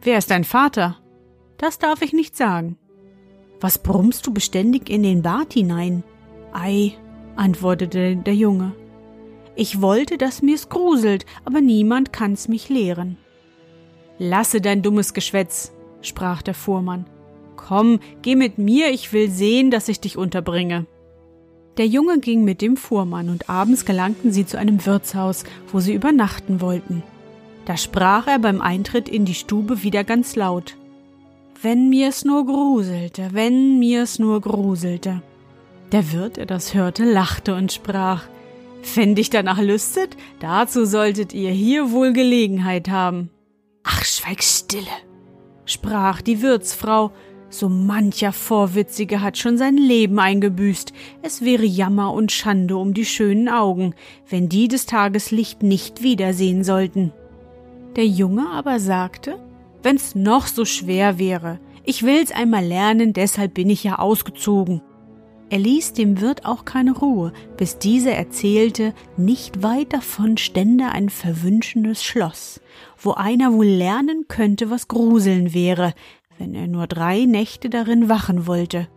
Wer 0.01 0.17
ist 0.17 0.31
dein 0.31 0.43
Vater? 0.43 0.97
Das 1.57 1.79
darf 1.79 2.01
ich 2.01 2.13
nicht 2.13 2.35
sagen. 2.35 2.77
Was 3.61 3.77
brummst 3.77 4.27
du 4.27 4.33
beständig 4.33 4.89
in 4.89 5.03
den 5.03 5.21
Bart 5.21 5.53
hinein? 5.53 6.03
Ei, 6.51 6.97
antwortete 7.35 8.17
der 8.17 8.35
Junge. 8.35 8.73
Ich 9.55 9.81
wollte, 9.81 10.17
dass 10.17 10.41
mir's 10.41 10.69
gruselt, 10.69 11.25
aber 11.45 11.61
niemand 11.61 12.11
kann's 12.11 12.47
mich 12.47 12.69
lehren. 12.69 13.17
Lasse 14.17 14.61
dein 14.61 14.81
dummes 14.81 15.13
Geschwätz, 15.13 15.71
sprach 16.01 16.41
der 16.41 16.53
Fuhrmann. 16.53 17.05
Komm, 17.55 17.99
geh 18.21 18.35
mit 18.35 18.57
mir, 18.57 18.89
ich 18.89 19.13
will 19.13 19.29
sehen, 19.29 19.71
dass 19.71 19.87
ich 19.87 19.99
dich 19.99 20.17
unterbringe. 20.17 20.85
Der 21.77 21.87
Junge 21.87 22.19
ging 22.19 22.43
mit 22.43 22.61
dem 22.61 22.77
Fuhrmann 22.77 23.29
und 23.29 23.49
abends 23.49 23.85
gelangten 23.85 24.31
sie 24.31 24.45
zu 24.45 24.59
einem 24.59 24.85
Wirtshaus, 24.85 25.43
wo 25.71 25.79
sie 25.79 25.93
übernachten 25.93 26.61
wollten. 26.61 27.03
Da 27.65 27.77
sprach 27.77 28.27
er 28.27 28.39
beim 28.39 28.61
Eintritt 28.61 29.07
in 29.07 29.25
die 29.25 29.33
Stube 29.33 29.83
wieder 29.83 30.03
ganz 30.03 30.35
laut. 30.35 30.75
Wenn 31.61 31.89
mir's 31.89 32.25
nur 32.25 32.45
gruselte, 32.45 33.29
wenn 33.31 33.79
mir's 33.79 34.19
nur 34.19 34.41
gruselte. 34.41 35.21
Der 35.91 36.11
Wirt, 36.11 36.37
der 36.37 36.45
das 36.45 36.73
hörte, 36.73 37.05
lachte 37.05 37.55
und 37.55 37.71
sprach, 37.71 38.23
wenn 38.95 39.15
dich 39.15 39.29
danach 39.29 39.59
lüstet, 39.59 40.17
dazu 40.39 40.85
solltet 40.85 41.33
ihr 41.33 41.51
hier 41.51 41.91
wohl 41.91 42.13
Gelegenheit 42.13 42.89
haben. 42.89 43.29
Ach, 43.83 44.03
schweig 44.05 44.43
stille, 44.43 44.87
sprach 45.65 46.21
die 46.21 46.41
Wirtsfrau, 46.41 47.11
so 47.49 47.69
mancher 47.69 48.31
Vorwitzige 48.31 49.21
hat 49.21 49.37
schon 49.37 49.57
sein 49.57 49.77
Leben 49.77 50.17
eingebüßt. 50.19 50.91
Es 51.21 51.43
wäre 51.43 51.65
Jammer 51.65 52.13
und 52.13 52.31
Schande 52.31 52.77
um 52.77 52.93
die 52.93 53.05
schönen 53.05 53.47
Augen, 53.47 53.93
wenn 54.27 54.49
die 54.49 54.67
des 54.67 54.85
Tageslicht 54.85 55.61
nicht 55.61 56.01
wiedersehen 56.01 56.63
sollten. 56.63 57.11
Der 57.95 58.07
Junge 58.07 58.49
aber 58.49 58.79
sagte, 58.79 59.37
wenn's 59.83 60.15
noch 60.15 60.47
so 60.47 60.65
schwer 60.65 61.19
wäre, 61.19 61.59
ich 61.85 62.03
will's 62.03 62.31
einmal 62.31 62.65
lernen, 62.65 63.13
deshalb 63.13 63.53
bin 63.53 63.69
ich 63.69 63.83
ja 63.83 63.99
ausgezogen. 63.99 64.81
Er 65.53 65.59
ließ 65.59 65.93
dem 65.93 66.19
Wirt 66.19 66.45
auch 66.45 66.65
keine 66.65 66.97
Ruhe, 66.97 67.31
bis 67.57 67.77
dieser 67.77 68.13
erzählte, 68.13 68.91
nicht 69.17 69.61
weit 69.61 69.93
davon 69.93 70.37
stände 70.37 70.85
ein 70.85 71.09
verwünschendes 71.09 72.03
Schloss, 72.03 72.59
wo 72.97 73.11
einer 73.11 73.53
wohl 73.53 73.67
lernen 73.67 74.25
könnte, 74.27 74.71
was 74.71 74.87
Gruseln 74.87 75.53
wäre, 75.53 75.93
wenn 76.39 76.55
er 76.55 76.65
nur 76.65 76.87
drei 76.87 77.25
Nächte 77.25 77.69
darin 77.69 78.09
wachen 78.09 78.47
wollte. 78.47 78.87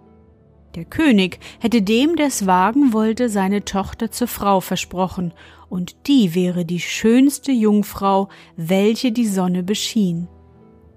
Der 0.77 0.87
König 0.87 1.41
hätte 1.61 1.83
dem, 1.83 2.17
der 2.17 2.29
es 2.29 2.47
wagen 2.47 2.95
wollte, 2.95 3.29
seine 3.29 3.67
Tochter 3.67 4.11
zur 4.11 4.27
Frau 4.27 4.63
versprochen, 4.63 5.35
und 5.69 6.07
die 6.07 6.35
wäre 6.35 6.65
die 6.65 6.81
schönste 6.81 7.53
Jungfrau, 7.53 8.31
welche 8.57 9.13
die 9.13 9.27
Sonne 9.27 9.63
beschien. 9.63 10.27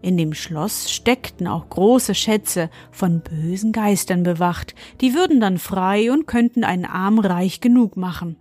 In 0.02 0.16
dem 0.18 0.34
Schloss 0.34 0.92
steckten 0.92 1.48
auch 1.48 1.70
große 1.70 2.16
Schätze, 2.16 2.70
von 2.92 3.22
bösen 3.22 3.74
Geistern 3.74 4.24
bewacht, 4.24 4.74
die 5.02 5.14
würden 5.14 5.42
dann 5.42 5.58
frei 5.58 6.12
und 6.12 6.26
könnten 6.26 6.64
einen 6.64 6.86
Arm 6.86 7.20
reich 7.20 7.60
genug 7.60 7.98
machen. 7.98 8.38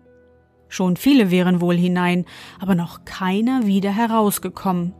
Schon 0.68 0.96
viele 0.96 1.30
wären 1.30 1.60
wohl 1.60 1.76
hinein, 1.76 2.26
aber 2.60 2.74
noch 2.74 3.04
keiner 3.04 3.66
wieder 3.66 3.90
herausgekommen. 3.90 4.94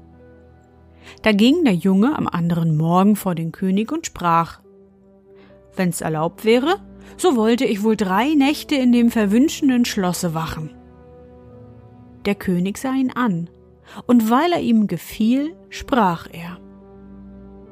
Da 1.23 1.33
ging 1.33 1.65
der 1.65 1.75
Junge 1.75 2.17
am 2.17 2.27
anderen 2.27 2.77
Morgen 2.77 3.15
vor 3.15 3.35
den 3.35 3.53
König 3.53 3.93
und 3.93 4.07
sprach 4.07 4.61
Wenn's 5.77 6.01
erlaubt 6.01 6.45
wäre, 6.45 6.81
so 7.17 7.37
wollte 7.37 7.65
ich 7.65 7.85
wohl 7.85 7.97
drei 7.97 8.35
Nächte 8.35 8.75
in 8.75 8.91
dem 8.91 9.11
verwünschenden 9.11 9.85
Schlosse 9.85 10.35
wachen. 10.35 10.71
Der 12.27 12.35
König 12.35 12.79
sah 12.79 12.93
ihn 12.93 13.13
an, 13.13 13.49
und 14.07 14.31
weil 14.31 14.53
er 14.53 14.61
ihm 14.61 14.87
gefiel, 14.87 15.57
sprach 15.71 16.29
er 16.33 16.59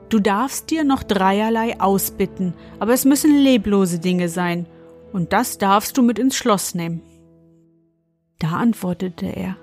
Du 0.08 0.20
darfst 0.20 0.70
dir 0.70 0.84
noch 0.84 1.02
dreierlei 1.02 1.80
ausbitten, 1.80 2.54
aber 2.78 2.92
es 2.92 3.04
müssen 3.04 3.36
leblose 3.36 3.98
Dinge 3.98 4.28
sein, 4.28 4.66
und 5.12 5.32
das 5.32 5.58
darfst 5.58 5.96
du 5.96 6.02
mit 6.02 6.18
ins 6.18 6.36
Schloss 6.36 6.74
nehmen. 6.74 7.02
Da 8.38 8.50
antwortete 8.50 9.26
er 9.26 9.56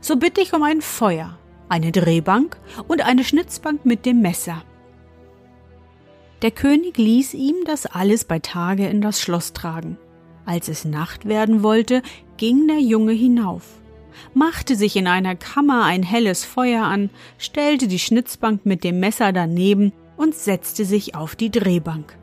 So 0.00 0.16
bitte 0.16 0.40
ich 0.40 0.52
um 0.52 0.62
ein 0.62 0.82
Feuer, 0.82 1.38
eine 1.68 1.90
Drehbank 1.90 2.58
und 2.86 3.02
eine 3.02 3.24
Schnitzbank 3.24 3.86
mit 3.86 4.04
dem 4.04 4.20
Messer. 4.20 4.62
Der 6.42 6.50
König 6.50 6.98
ließ 6.98 7.34
ihm 7.34 7.56
das 7.64 7.86
alles 7.86 8.24
bei 8.24 8.40
Tage 8.40 8.88
in 8.88 9.00
das 9.00 9.20
Schloss 9.20 9.52
tragen. 9.52 9.96
Als 10.44 10.68
es 10.68 10.84
Nacht 10.84 11.26
werden 11.26 11.62
wollte, 11.62 12.02
ging 12.36 12.66
der 12.66 12.80
Junge 12.80 13.12
hinauf, 13.12 13.80
machte 14.34 14.76
sich 14.76 14.96
in 14.96 15.06
einer 15.06 15.34
Kammer 15.34 15.84
ein 15.84 16.02
helles 16.02 16.44
Feuer 16.44 16.84
an, 16.84 17.10
stellte 17.38 17.88
die 17.88 17.98
Schnitzbank 17.98 18.66
mit 18.66 18.84
dem 18.84 19.00
Messer 19.00 19.32
daneben 19.32 19.92
und 20.16 20.34
setzte 20.34 20.84
sich 20.84 21.14
auf 21.14 21.36
die 21.36 21.50
Drehbank. 21.50 22.16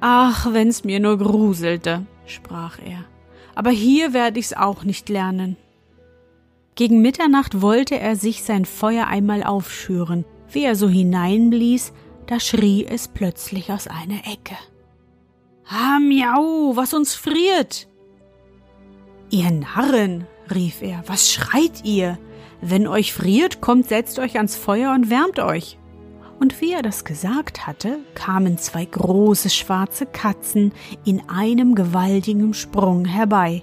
Ach, 0.00 0.52
wenn's 0.52 0.84
mir 0.84 1.00
nur 1.00 1.18
gruselte, 1.18 2.06
sprach 2.26 2.78
er, 2.78 3.04
aber 3.54 3.70
hier 3.70 4.12
werde 4.12 4.40
ich's 4.40 4.52
auch 4.52 4.84
nicht 4.84 5.08
lernen. 5.08 5.56
Gegen 6.74 7.02
Mitternacht 7.02 7.60
wollte 7.60 7.98
er 7.98 8.16
sich 8.16 8.42
sein 8.42 8.64
Feuer 8.64 9.06
einmal 9.06 9.42
aufschüren. 9.42 10.24
Wie 10.50 10.64
er 10.64 10.76
so 10.76 10.88
hineinblies, 10.88 11.92
da 12.26 12.40
schrie 12.40 12.86
es 12.86 13.08
plötzlich 13.08 13.70
aus 13.70 13.86
einer 13.86 14.20
Ecke. 14.26 14.56
Ah, 15.68 15.98
miau, 16.00 16.74
was 16.74 16.94
uns 16.94 17.14
friert! 17.14 17.86
Ihr 19.30 19.50
Narren, 19.50 20.26
rief 20.54 20.82
er, 20.82 21.02
was 21.06 21.32
schreit 21.32 21.84
ihr? 21.84 22.18
Wenn 22.60 22.86
euch 22.86 23.12
friert, 23.12 23.60
kommt, 23.60 23.88
setzt 23.88 24.18
euch 24.18 24.36
ans 24.36 24.56
Feuer 24.56 24.92
und 24.92 25.10
wärmt 25.10 25.38
euch. 25.38 25.78
Und 26.38 26.60
wie 26.60 26.72
er 26.72 26.82
das 26.82 27.04
gesagt 27.04 27.66
hatte, 27.66 27.98
kamen 28.14 28.58
zwei 28.58 28.84
große 28.84 29.50
schwarze 29.50 30.06
Katzen 30.06 30.72
in 31.04 31.22
einem 31.28 31.74
gewaltigen 31.74 32.54
Sprung 32.54 33.04
herbei 33.04 33.62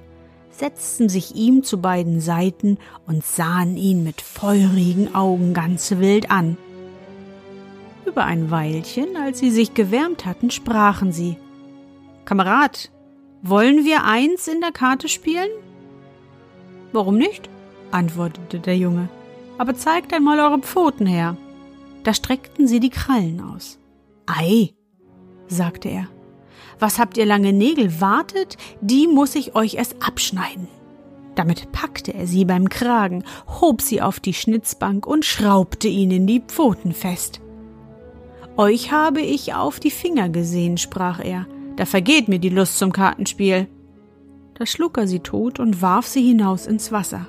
setzten 0.58 1.08
sich 1.08 1.36
ihm 1.36 1.64
zu 1.64 1.80
beiden 1.80 2.20
Seiten 2.20 2.78
und 3.06 3.24
sahen 3.24 3.78
ihn 3.78 4.04
mit 4.04 4.22
feurigen 4.22 5.14
Augen 5.14 5.54
ganz 5.54 5.92
wild 5.92 6.32
an. 6.32 6.58
Über 8.06 8.26
ein 8.26 8.50
Weilchen, 8.50 9.16
als 9.18 9.40
sie 9.40 9.52
sich 9.52 9.74
gewärmt 9.74 10.26
hatten, 10.26 10.50
sprachen 10.50 11.12
sie 11.12 11.38
Kamerad, 12.26 12.92
wollen 13.42 13.86
wir 13.86 14.04
eins 14.04 14.48
in 14.48 14.60
der 14.60 14.72
Karte 14.72 15.08
spielen? 15.08 15.50
Warum 16.94 17.18
nicht? 17.18 17.50
antwortete 17.92 18.60
der 18.60 18.78
Junge. 18.78 19.10
Aber 19.58 19.76
zeigt 19.76 20.14
einmal 20.14 20.40
eure 20.40 20.60
Pfoten 20.60 21.06
her. 21.06 21.38
Da 22.04 22.14
streckten 22.14 22.68
sie 22.68 22.80
die 22.80 22.90
Krallen 22.90 23.42
aus. 23.42 23.80
Ei, 24.26 24.74
sagte 25.48 25.90
er, 25.90 26.08
was 26.80 27.00
habt 27.00 27.18
ihr 27.18 27.26
lange 27.26 27.54
Nägel? 27.54 28.02
Wartet, 28.02 28.58
die 28.82 29.08
muss 29.08 29.36
ich 29.36 29.56
euch 29.56 29.76
erst 29.76 29.96
abschneiden. 30.06 30.68
Damit 31.36 31.72
packte 31.72 32.14
er 32.14 32.28
sie 32.28 32.46
beim 32.46 32.70
Kragen, 32.70 33.24
hob 33.62 33.82
sie 33.82 34.02
auf 34.02 34.20
die 34.20 34.34
Schnitzbank 34.34 35.06
und 35.06 35.26
schraubte 35.26 35.88
ihnen 35.88 36.28
die 36.28 36.42
Pfoten 36.42 36.94
fest. 36.94 37.42
Euch 38.58 38.92
habe 38.92 39.22
ich 39.22 39.54
auf 39.54 39.80
die 39.80 39.92
Finger 39.92 40.30
gesehen, 40.30 40.78
sprach 40.78 41.20
er, 41.24 41.46
da 41.76 41.86
vergeht 41.86 42.28
mir 42.28 42.40
die 42.40 42.50
Lust 42.50 42.80
zum 42.80 42.92
Kartenspiel. 42.92 43.68
Da 44.58 44.66
schlug 44.66 44.98
er 44.98 45.08
sie 45.08 45.20
tot 45.20 45.60
und 45.60 45.82
warf 45.82 46.08
sie 46.08 46.26
hinaus 46.26 46.66
ins 46.66 46.92
Wasser. 46.92 47.28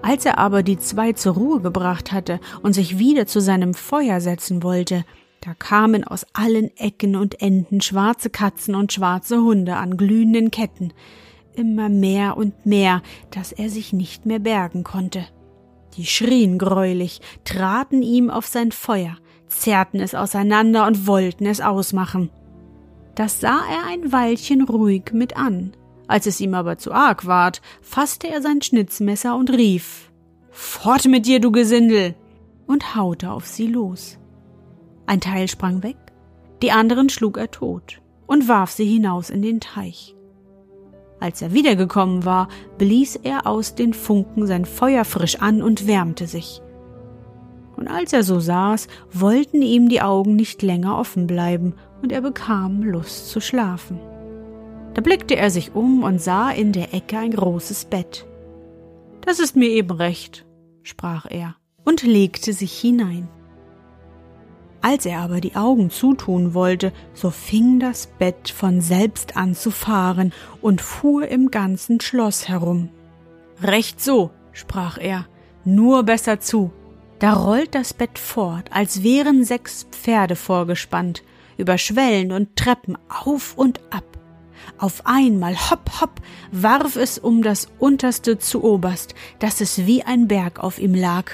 Als 0.00 0.24
er 0.24 0.38
aber 0.38 0.62
die 0.62 0.78
zwei 0.78 1.12
zur 1.12 1.34
Ruhe 1.34 1.60
gebracht 1.60 2.12
hatte 2.12 2.40
und 2.62 2.72
sich 2.72 2.98
wieder 2.98 3.26
zu 3.26 3.40
seinem 3.40 3.74
Feuer 3.74 4.20
setzen 4.20 4.62
wollte, 4.62 5.04
da 5.40 5.54
kamen 5.54 6.04
aus 6.04 6.24
allen 6.34 6.76
Ecken 6.76 7.16
und 7.16 7.42
Enden 7.42 7.80
schwarze 7.80 8.30
Katzen 8.30 8.76
und 8.76 8.92
schwarze 8.92 9.42
Hunde 9.42 9.76
an 9.76 9.96
glühenden 9.96 10.52
Ketten, 10.52 10.92
immer 11.54 11.88
mehr 11.88 12.36
und 12.36 12.64
mehr, 12.64 13.02
dass 13.32 13.50
er 13.50 13.68
sich 13.68 13.92
nicht 13.92 14.24
mehr 14.24 14.38
bergen 14.38 14.84
konnte. 14.84 15.24
Die 15.96 16.06
schrien 16.06 16.58
greulich, 16.58 17.20
traten 17.44 18.02
ihm 18.02 18.30
auf 18.30 18.46
sein 18.46 18.70
Feuer, 18.70 19.16
zerrten 19.48 20.00
es 20.00 20.14
auseinander 20.14 20.86
und 20.86 21.08
wollten 21.08 21.44
es 21.44 21.60
ausmachen. 21.60 22.30
Das 23.14 23.40
sah 23.40 23.60
er 23.70 23.86
ein 23.90 24.12
Weilchen 24.12 24.62
ruhig 24.62 25.12
mit 25.12 25.36
an. 25.36 25.72
Als 26.06 26.26
es 26.26 26.40
ihm 26.40 26.54
aber 26.54 26.78
zu 26.78 26.92
arg 26.92 27.26
ward, 27.26 27.60
fasste 27.80 28.28
er 28.28 28.42
sein 28.42 28.62
Schnitzmesser 28.62 29.36
und 29.36 29.50
rief 29.50 30.10
Fort 30.50 31.06
mit 31.06 31.26
dir, 31.26 31.40
du 31.40 31.50
Gesindel! 31.50 32.14
und 32.66 32.94
haute 32.94 33.30
auf 33.30 33.46
sie 33.46 33.66
los. 33.66 34.18
Ein 35.06 35.20
Teil 35.20 35.48
sprang 35.48 35.82
weg, 35.82 35.96
die 36.62 36.70
anderen 36.70 37.08
schlug 37.08 37.36
er 37.36 37.50
tot 37.50 38.00
und 38.26 38.48
warf 38.48 38.70
sie 38.70 38.86
hinaus 38.86 39.30
in 39.30 39.42
den 39.42 39.60
Teich. 39.60 40.14
Als 41.20 41.40
er 41.42 41.52
wiedergekommen 41.52 42.24
war, 42.24 42.48
blies 42.78 43.16
er 43.16 43.46
aus 43.46 43.74
den 43.74 43.94
Funken 43.94 44.46
sein 44.46 44.64
Feuer 44.64 45.04
frisch 45.04 45.40
an 45.40 45.62
und 45.62 45.86
wärmte 45.86 46.26
sich. 46.26 46.60
Und 47.76 47.88
als 47.88 48.12
er 48.12 48.22
so 48.22 48.40
saß, 48.40 48.88
wollten 49.12 49.62
ihm 49.62 49.88
die 49.88 50.02
Augen 50.02 50.36
nicht 50.36 50.62
länger 50.62 50.98
offen 50.98 51.26
bleiben, 51.26 51.74
und 52.02 52.12
er 52.12 52.20
bekam 52.20 52.82
Lust 52.82 53.28
zu 53.30 53.40
schlafen. 53.40 53.98
Da 54.94 55.00
blickte 55.00 55.36
er 55.36 55.50
sich 55.50 55.74
um 55.74 56.02
und 56.02 56.20
sah 56.20 56.50
in 56.50 56.72
der 56.72 56.92
Ecke 56.92 57.18
ein 57.18 57.32
großes 57.32 57.86
Bett. 57.86 58.26
Das 59.22 59.38
ist 59.38 59.56
mir 59.56 59.68
eben 59.68 59.92
recht, 59.92 60.44
sprach 60.82 61.26
er 61.30 61.56
und 61.84 62.02
legte 62.02 62.52
sich 62.52 62.78
hinein. 62.78 63.28
Als 64.82 65.06
er 65.06 65.20
aber 65.20 65.40
die 65.40 65.54
Augen 65.54 65.90
zutun 65.90 66.54
wollte, 66.54 66.92
so 67.14 67.30
fing 67.30 67.78
das 67.78 68.08
Bett 68.08 68.50
von 68.50 68.80
selbst 68.80 69.36
an 69.36 69.54
zu 69.54 69.70
fahren 69.70 70.32
und 70.60 70.80
fuhr 70.80 71.28
im 71.28 71.52
ganzen 71.52 72.00
Schloss 72.00 72.48
herum. 72.48 72.88
Recht 73.62 74.00
so, 74.00 74.32
sprach 74.50 74.98
er, 74.98 75.26
nur 75.64 76.02
besser 76.02 76.40
zu. 76.40 76.72
Da 77.20 77.34
rollt 77.34 77.76
das 77.76 77.94
Bett 77.94 78.18
fort, 78.18 78.70
als 78.72 79.04
wären 79.04 79.44
sechs 79.44 79.86
Pferde 79.92 80.34
vorgespannt, 80.34 81.22
über 81.56 81.78
Schwellen 81.78 82.32
und 82.32 82.56
Treppen 82.56 82.96
auf 83.08 83.56
und 83.56 83.80
ab. 83.90 84.04
Auf 84.78 85.06
einmal, 85.06 85.54
hopp, 85.70 86.00
hopp, 86.00 86.20
warf 86.50 86.96
es 86.96 87.18
um 87.18 87.42
das 87.42 87.68
unterste 87.78 88.38
zu 88.38 88.64
oberst, 88.64 89.14
dass 89.38 89.60
es 89.60 89.86
wie 89.86 90.02
ein 90.02 90.28
Berg 90.28 90.58
auf 90.58 90.78
ihm 90.78 90.94
lag. 90.94 91.32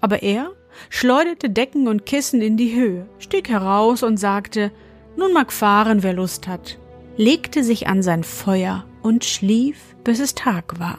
Aber 0.00 0.22
er 0.22 0.52
schleuderte 0.90 1.50
Decken 1.50 1.88
und 1.88 2.06
Kissen 2.06 2.40
in 2.40 2.56
die 2.56 2.74
Höhe, 2.74 3.08
stieg 3.18 3.48
heraus 3.48 4.02
und 4.02 4.16
sagte, 4.16 4.70
nun 5.16 5.32
mag 5.32 5.52
fahren, 5.52 6.02
wer 6.02 6.12
Lust 6.12 6.46
hat, 6.46 6.78
legte 7.16 7.64
sich 7.64 7.88
an 7.88 8.02
sein 8.02 8.22
Feuer 8.22 8.84
und 9.02 9.24
schlief, 9.24 9.96
bis 10.04 10.20
es 10.20 10.34
Tag 10.34 10.78
war. 10.78 10.98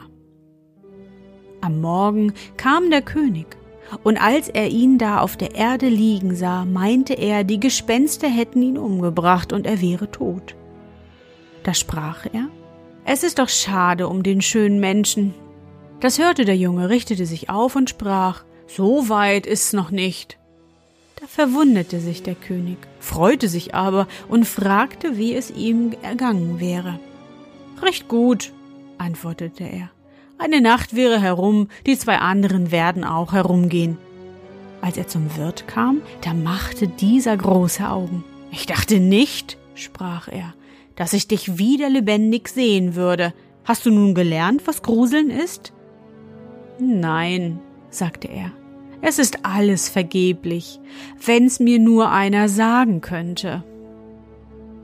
Am 1.62 1.82
Morgen 1.82 2.34
kam 2.58 2.90
der 2.90 3.02
König, 3.02 3.58
und 4.04 4.22
als 4.22 4.50
er 4.50 4.68
ihn 4.68 4.98
da 4.98 5.20
auf 5.20 5.38
der 5.38 5.56
Erde 5.56 5.88
liegen 5.88 6.36
sah, 6.36 6.66
meinte 6.66 7.14
er, 7.14 7.44
die 7.44 7.60
Gespenster 7.60 8.28
hätten 8.28 8.62
ihn 8.62 8.78
umgebracht 8.78 9.54
und 9.54 9.66
er 9.66 9.82
wäre 9.82 10.12
tot. 10.12 10.56
Da 11.64 11.74
sprach 11.74 12.26
er, 12.32 12.48
es 13.06 13.24
ist 13.24 13.40
doch 13.40 13.50
schade 13.50 14.08
um 14.08 14.24
den 14.24 14.42
schönen 14.42 14.80
Menschen. 14.80 15.34
Das 16.00 16.20
hörte 16.20 16.46
der 16.46 16.56
Junge, 16.56 16.90
richtete 16.90 17.26
sich 17.26 17.50
auf 17.50 17.76
und 17.76 17.90
sprach, 17.90 18.44
so 18.68 19.10
weit 19.10 19.46
ist's 19.46 19.74
noch 19.74 19.92
nicht. 19.92 20.38
Da 21.20 21.28
verwunderte 21.28 22.00
sich 22.00 22.24
der 22.24 22.36
König, 22.36 22.78
freute 23.00 23.50
sich 23.50 23.76
aber 23.76 24.08
und 24.30 24.46
fragte, 24.46 25.18
wie 25.18 25.36
es 25.36 25.52
ihm 25.52 25.94
ergangen 26.02 26.60
wäre. 26.60 27.00
Recht 27.82 28.08
gut, 28.08 28.54
antwortete 28.98 29.64
er. 29.66 29.90
Eine 30.40 30.62
Nacht 30.62 30.96
wäre 30.96 31.20
herum, 31.20 31.68
die 31.86 31.98
zwei 31.98 32.18
anderen 32.18 32.72
werden 32.72 33.04
auch 33.04 33.34
herumgehen. 33.34 33.98
Als 34.80 34.96
er 34.96 35.06
zum 35.06 35.36
Wirt 35.36 35.68
kam, 35.68 36.02
da 36.22 36.34
machte 36.34 36.88
dieser 36.88 37.36
große 37.36 37.86
Augen. 37.86 38.24
Ich 38.50 38.66
dachte 38.66 39.02
nicht, 39.02 39.58
sprach 39.76 40.30
er, 40.30 40.54
dass 40.96 41.12
ich 41.12 41.28
dich 41.28 41.58
wieder 41.58 41.90
lebendig 41.90 42.48
sehen 42.48 42.96
würde. 42.96 43.34
Hast 43.66 43.86
du 43.86 43.92
nun 43.92 44.16
gelernt, 44.16 44.62
was 44.66 44.82
Gruseln 44.82 45.30
ist? 45.30 45.74
Nein, 46.80 47.60
sagte 47.90 48.30
er. 48.30 48.54
Es 49.02 49.20
ist 49.20 49.46
alles 49.46 49.90
vergeblich, 49.90 50.80
wenn's 51.24 51.60
mir 51.60 51.80
nur 51.80 52.12
einer 52.12 52.48
sagen 52.48 53.02
könnte. 53.02 53.64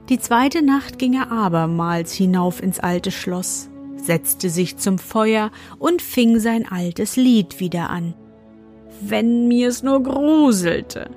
Die 0.10 0.20
zweite 0.20 0.62
Nacht 0.62 1.00
ging 1.00 1.14
er 1.14 1.32
abermals 1.32 2.14
hinauf 2.14 2.62
ins 2.62 2.80
alte 2.80 3.12
Schloss, 3.12 3.70
setzte 4.06 4.50
sich 4.50 4.78
zum 4.78 4.98
Feuer 4.98 5.52
und 5.80 6.02
fing 6.02 6.40
sein 6.40 6.70
altes 6.70 7.16
Lied 7.16 7.60
wieder 7.60 7.90
an. 7.90 8.14
Wenn 9.02 9.48
mir's 9.48 9.84
nur 9.84 10.02
gruselte. 10.04 11.10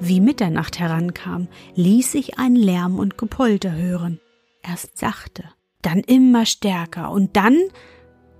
Wie 0.00 0.20
Mitternacht 0.20 0.78
herankam, 0.78 1.48
ließ 1.74 2.12
sich 2.12 2.38
ein 2.38 2.56
Lärm 2.56 2.98
und 2.98 3.18
Gepolter 3.18 3.72
hören. 3.72 4.20
Erst 4.62 4.98
sachte, 4.98 5.44
dann 5.82 6.00
immer 6.00 6.46
stärker 6.46 7.10
und 7.10 7.36
dann 7.36 7.58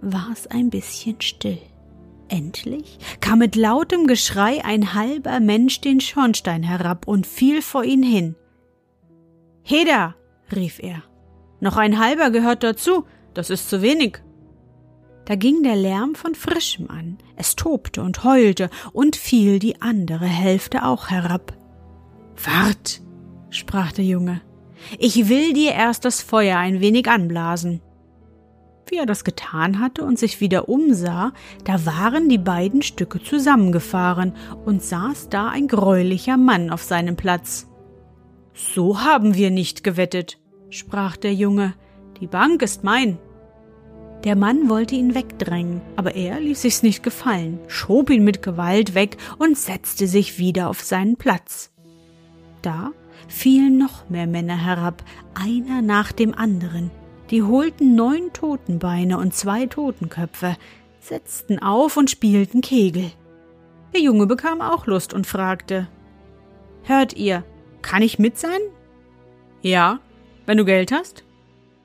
war 0.00 0.30
es 0.32 0.46
ein 0.46 0.70
bisschen 0.70 1.20
still. 1.20 1.58
Endlich 2.28 2.98
kam 3.20 3.40
mit 3.40 3.56
lautem 3.56 4.06
Geschrei 4.06 4.64
ein 4.64 4.94
halber 4.94 5.38
Mensch 5.38 5.80
den 5.80 6.00
Schornstein 6.00 6.62
herab 6.62 7.06
und 7.06 7.26
fiel 7.26 7.60
vor 7.60 7.84
ihn 7.84 8.02
hin. 8.02 8.36
Heda, 9.62 10.14
rief 10.50 10.78
er, 10.82 11.02
noch 11.62 11.76
ein 11.76 12.00
halber 12.00 12.30
gehört 12.30 12.64
dazu, 12.64 13.04
das 13.34 13.48
ist 13.48 13.70
zu 13.70 13.82
wenig. 13.82 14.18
Da 15.24 15.36
ging 15.36 15.62
der 15.62 15.76
Lärm 15.76 16.16
von 16.16 16.34
frischem 16.34 16.90
an, 16.90 17.18
es 17.36 17.54
tobte 17.54 18.02
und 18.02 18.24
heulte 18.24 18.68
und 18.92 19.14
fiel 19.14 19.60
die 19.60 19.80
andere 19.80 20.26
Hälfte 20.26 20.84
auch 20.84 21.08
herab. 21.08 21.56
Wart, 22.44 23.00
sprach 23.50 23.92
der 23.92 24.04
Junge, 24.04 24.40
ich 24.98 25.28
will 25.28 25.52
dir 25.52 25.70
erst 25.70 26.04
das 26.04 26.20
Feuer 26.20 26.58
ein 26.58 26.80
wenig 26.80 27.08
anblasen. 27.08 27.80
Wie 28.88 28.96
er 28.96 29.06
das 29.06 29.22
getan 29.22 29.78
hatte 29.78 30.04
und 30.04 30.18
sich 30.18 30.40
wieder 30.40 30.68
umsah, 30.68 31.32
da 31.62 31.86
waren 31.86 32.28
die 32.28 32.38
beiden 32.38 32.82
Stücke 32.82 33.22
zusammengefahren 33.22 34.34
und 34.64 34.82
saß 34.82 35.28
da 35.28 35.48
ein 35.48 35.68
greulicher 35.68 36.36
Mann 36.36 36.70
auf 36.70 36.82
seinem 36.82 37.14
Platz. 37.14 37.68
So 38.52 39.00
haben 39.00 39.36
wir 39.36 39.52
nicht 39.52 39.84
gewettet, 39.84 40.41
sprach 40.72 41.16
der 41.16 41.34
Junge, 41.34 41.74
die 42.20 42.26
Bank 42.26 42.62
ist 42.62 42.82
mein. 42.82 43.18
Der 44.24 44.36
Mann 44.36 44.68
wollte 44.68 44.94
ihn 44.94 45.14
wegdrängen, 45.14 45.80
aber 45.96 46.14
er 46.14 46.40
ließ 46.40 46.62
sich's 46.62 46.82
nicht 46.82 47.02
gefallen, 47.02 47.58
schob 47.66 48.10
ihn 48.10 48.24
mit 48.24 48.42
Gewalt 48.42 48.94
weg 48.94 49.16
und 49.38 49.58
setzte 49.58 50.06
sich 50.06 50.38
wieder 50.38 50.68
auf 50.68 50.80
seinen 50.80 51.16
Platz. 51.16 51.70
Da 52.62 52.92
fielen 53.28 53.78
noch 53.78 54.08
mehr 54.08 54.26
Männer 54.26 54.56
herab, 54.56 55.02
einer 55.34 55.82
nach 55.82 56.12
dem 56.12 56.34
anderen, 56.34 56.90
die 57.30 57.42
holten 57.42 57.94
neun 57.94 58.32
Totenbeine 58.32 59.18
und 59.18 59.34
zwei 59.34 59.66
Totenköpfe, 59.66 60.56
setzten 61.00 61.58
auf 61.58 61.96
und 61.96 62.10
spielten 62.10 62.60
Kegel. 62.60 63.10
Der 63.92 64.00
Junge 64.00 64.26
bekam 64.26 64.60
auch 64.60 64.86
Lust 64.86 65.12
und 65.12 65.26
fragte 65.26 65.88
Hört 66.84 67.14
ihr, 67.14 67.44
kann 67.82 68.02
ich 68.02 68.18
mit 68.18 68.38
sein? 68.38 68.60
Ja, 69.60 70.00
wenn 70.52 70.58
du 70.58 70.66
Geld 70.66 70.92
hast? 70.92 71.24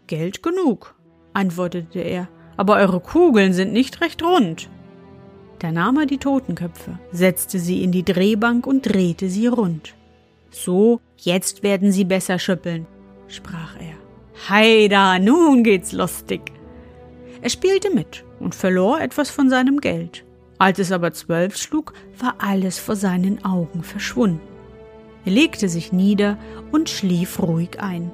Geld 0.07 0.43
genug, 0.43 0.93
antwortete 1.31 2.01
er, 2.01 2.27
aber 2.57 2.75
eure 2.75 2.99
Kugeln 2.99 3.53
sind 3.53 3.71
nicht 3.71 4.01
recht 4.01 4.21
rund. 4.21 4.69
Da 5.59 5.71
nahm 5.71 5.95
er 5.99 6.05
die 6.05 6.17
Totenköpfe, 6.17 6.99
setzte 7.13 7.59
sie 7.59 7.81
in 7.81 7.93
die 7.93 8.03
Drehbank 8.03 8.67
und 8.67 8.81
drehte 8.81 9.29
sie 9.29 9.47
rund. 9.47 9.93
So, 10.49 10.99
jetzt 11.15 11.63
werden 11.63 11.93
sie 11.93 12.03
besser 12.03 12.39
schüppeln, 12.39 12.85
sprach 13.29 13.77
er. 13.79 13.95
Heida, 14.49 15.17
nun 15.17 15.63
geht's 15.63 15.93
lustig. 15.93 16.51
Er 17.41 17.49
spielte 17.49 17.89
mit 17.89 18.25
und 18.41 18.53
verlor 18.53 18.99
etwas 18.99 19.29
von 19.29 19.49
seinem 19.49 19.79
Geld. 19.79 20.25
Als 20.57 20.79
es 20.79 20.91
aber 20.91 21.13
zwölf 21.13 21.55
schlug, 21.55 21.93
war 22.19 22.35
alles 22.39 22.79
vor 22.79 22.97
seinen 22.97 23.45
Augen 23.45 23.83
verschwunden. 23.83 24.41
Er 25.23 25.31
legte 25.31 25.69
sich 25.69 25.93
nieder 25.93 26.37
und 26.73 26.89
schlief 26.89 27.41
ruhig 27.41 27.79
ein. 27.79 28.11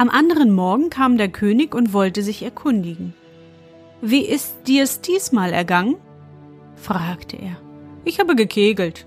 Am 0.00 0.08
anderen 0.08 0.50
Morgen 0.50 0.88
kam 0.88 1.18
der 1.18 1.28
König 1.28 1.74
und 1.74 1.92
wollte 1.92 2.22
sich 2.22 2.42
erkundigen. 2.42 3.12
Wie 4.00 4.24
ist 4.24 4.56
dir's 4.66 5.02
diesmal 5.02 5.52
ergangen? 5.52 5.96
fragte 6.74 7.36
er. 7.36 7.58
Ich 8.06 8.18
habe 8.18 8.34
gekegelt, 8.34 9.06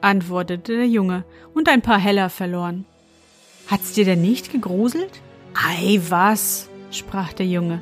antwortete 0.00 0.78
der 0.78 0.88
Junge 0.88 1.24
und 1.54 1.68
ein 1.68 1.80
paar 1.80 2.00
Heller 2.00 2.28
verloren. 2.28 2.86
Hat's 3.68 3.92
dir 3.92 4.04
denn 4.04 4.20
nicht 4.20 4.50
gegruselt? 4.50 5.22
Ei, 5.54 6.00
was, 6.08 6.68
sprach 6.90 7.32
der 7.32 7.46
Junge. 7.46 7.80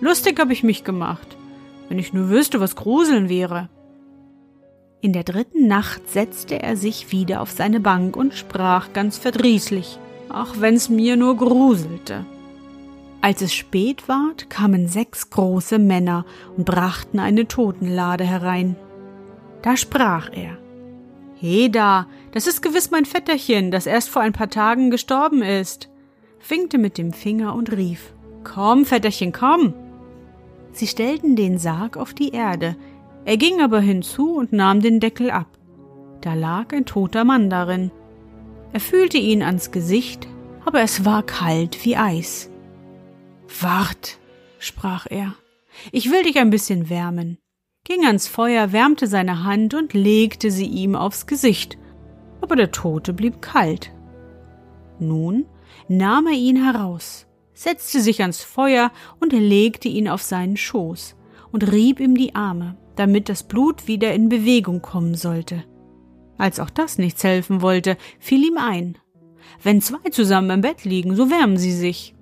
Lustig 0.00 0.40
hab 0.40 0.50
ich 0.50 0.64
mich 0.64 0.82
gemacht. 0.82 1.36
wenn 1.88 2.00
ich 2.00 2.12
nur 2.12 2.30
wüsste, 2.30 2.58
was 2.58 2.74
Gruseln 2.74 3.28
wäre. 3.28 3.68
In 5.00 5.12
der 5.12 5.22
dritten 5.22 5.68
Nacht 5.68 6.10
setzte 6.10 6.60
er 6.60 6.76
sich 6.76 7.12
wieder 7.12 7.40
auf 7.40 7.52
seine 7.52 7.78
Bank 7.78 8.16
und 8.16 8.34
sprach 8.34 8.92
ganz 8.92 9.18
verdrießlich, 9.18 10.00
ach 10.32 10.54
wenn's 10.58 10.88
mir 10.88 11.16
nur 11.16 11.36
gruselte. 11.36 12.24
Als 13.20 13.40
es 13.40 13.54
spät 13.54 14.08
ward, 14.08 14.50
kamen 14.50 14.88
sechs 14.88 15.30
große 15.30 15.78
Männer 15.78 16.24
und 16.56 16.64
brachten 16.64 17.20
eine 17.20 17.46
Totenlade 17.46 18.24
herein. 18.24 18.76
Da 19.62 19.76
sprach 19.76 20.30
er, 20.32 20.58
Heda, 21.38 22.06
das 22.32 22.46
ist 22.46 22.62
gewiss 22.62 22.90
mein 22.90 23.04
Vetterchen, 23.04 23.70
das 23.70 23.86
erst 23.86 24.08
vor 24.08 24.22
ein 24.22 24.32
paar 24.32 24.50
Tagen 24.50 24.90
gestorben 24.90 25.42
ist, 25.42 25.88
winkte 26.48 26.78
mit 26.78 26.98
dem 26.98 27.12
Finger 27.12 27.54
und 27.54 27.72
rief, 27.72 28.12
Komm, 28.42 28.84
Vetterchen, 28.84 29.32
komm! 29.32 29.74
Sie 30.72 30.86
stellten 30.86 31.36
den 31.36 31.58
Sarg 31.58 31.96
auf 31.96 32.14
die 32.14 32.30
Erde, 32.30 32.76
er 33.24 33.36
ging 33.36 33.60
aber 33.60 33.80
hinzu 33.80 34.34
und 34.34 34.52
nahm 34.52 34.80
den 34.80 34.98
Deckel 34.98 35.30
ab. 35.30 35.46
Da 36.22 36.34
lag 36.34 36.72
ein 36.72 36.86
toter 36.86 37.24
Mann 37.24 37.50
darin. 37.50 37.92
Er 38.72 38.80
fühlte 38.80 39.18
ihn 39.18 39.42
ans 39.42 39.70
Gesicht, 39.70 40.26
aber 40.64 40.80
es 40.80 41.04
war 41.04 41.22
kalt 41.22 41.84
wie 41.84 41.96
Eis. 41.96 42.50
Wart, 43.60 44.18
sprach 44.58 45.06
er, 45.08 45.34
ich 45.90 46.10
will 46.10 46.22
dich 46.22 46.38
ein 46.38 46.50
bisschen 46.50 46.88
wärmen, 46.88 47.38
ging 47.84 48.04
ans 48.04 48.28
Feuer, 48.28 48.72
wärmte 48.72 49.06
seine 49.06 49.44
Hand 49.44 49.74
und 49.74 49.94
legte 49.94 50.50
sie 50.50 50.66
ihm 50.66 50.94
aufs 50.94 51.26
Gesicht, 51.26 51.78
aber 52.40 52.56
der 52.56 52.70
Tote 52.70 53.12
blieb 53.12 53.42
kalt. 53.42 53.92
Nun 54.98 55.46
nahm 55.88 56.26
er 56.26 56.34
ihn 56.34 56.62
heraus, 56.62 57.26
setzte 57.54 58.00
sich 58.00 58.22
ans 58.22 58.42
Feuer 58.42 58.92
und 59.20 59.32
legte 59.32 59.88
ihn 59.88 60.08
auf 60.08 60.22
seinen 60.22 60.56
Schoß 60.56 61.16
und 61.50 61.70
rieb 61.70 62.00
ihm 62.00 62.16
die 62.16 62.34
Arme 62.34 62.76
damit 62.96 63.28
das 63.28 63.42
Blut 63.42 63.86
wieder 63.86 64.12
in 64.12 64.28
Bewegung 64.28 64.82
kommen 64.82 65.14
sollte. 65.14 65.64
Als 66.42 66.58
auch 66.58 66.70
das 66.70 66.98
nichts 66.98 67.22
helfen 67.22 67.62
wollte, 67.62 67.96
fiel 68.18 68.44
ihm 68.44 68.58
ein. 68.58 68.98
Wenn 69.62 69.80
zwei 69.80 70.10
zusammen 70.10 70.50
im 70.50 70.60
Bett 70.60 70.84
liegen, 70.84 71.14
so 71.14 71.30
wärmen 71.30 71.56
sie 71.56 71.70
sich, 71.70 72.16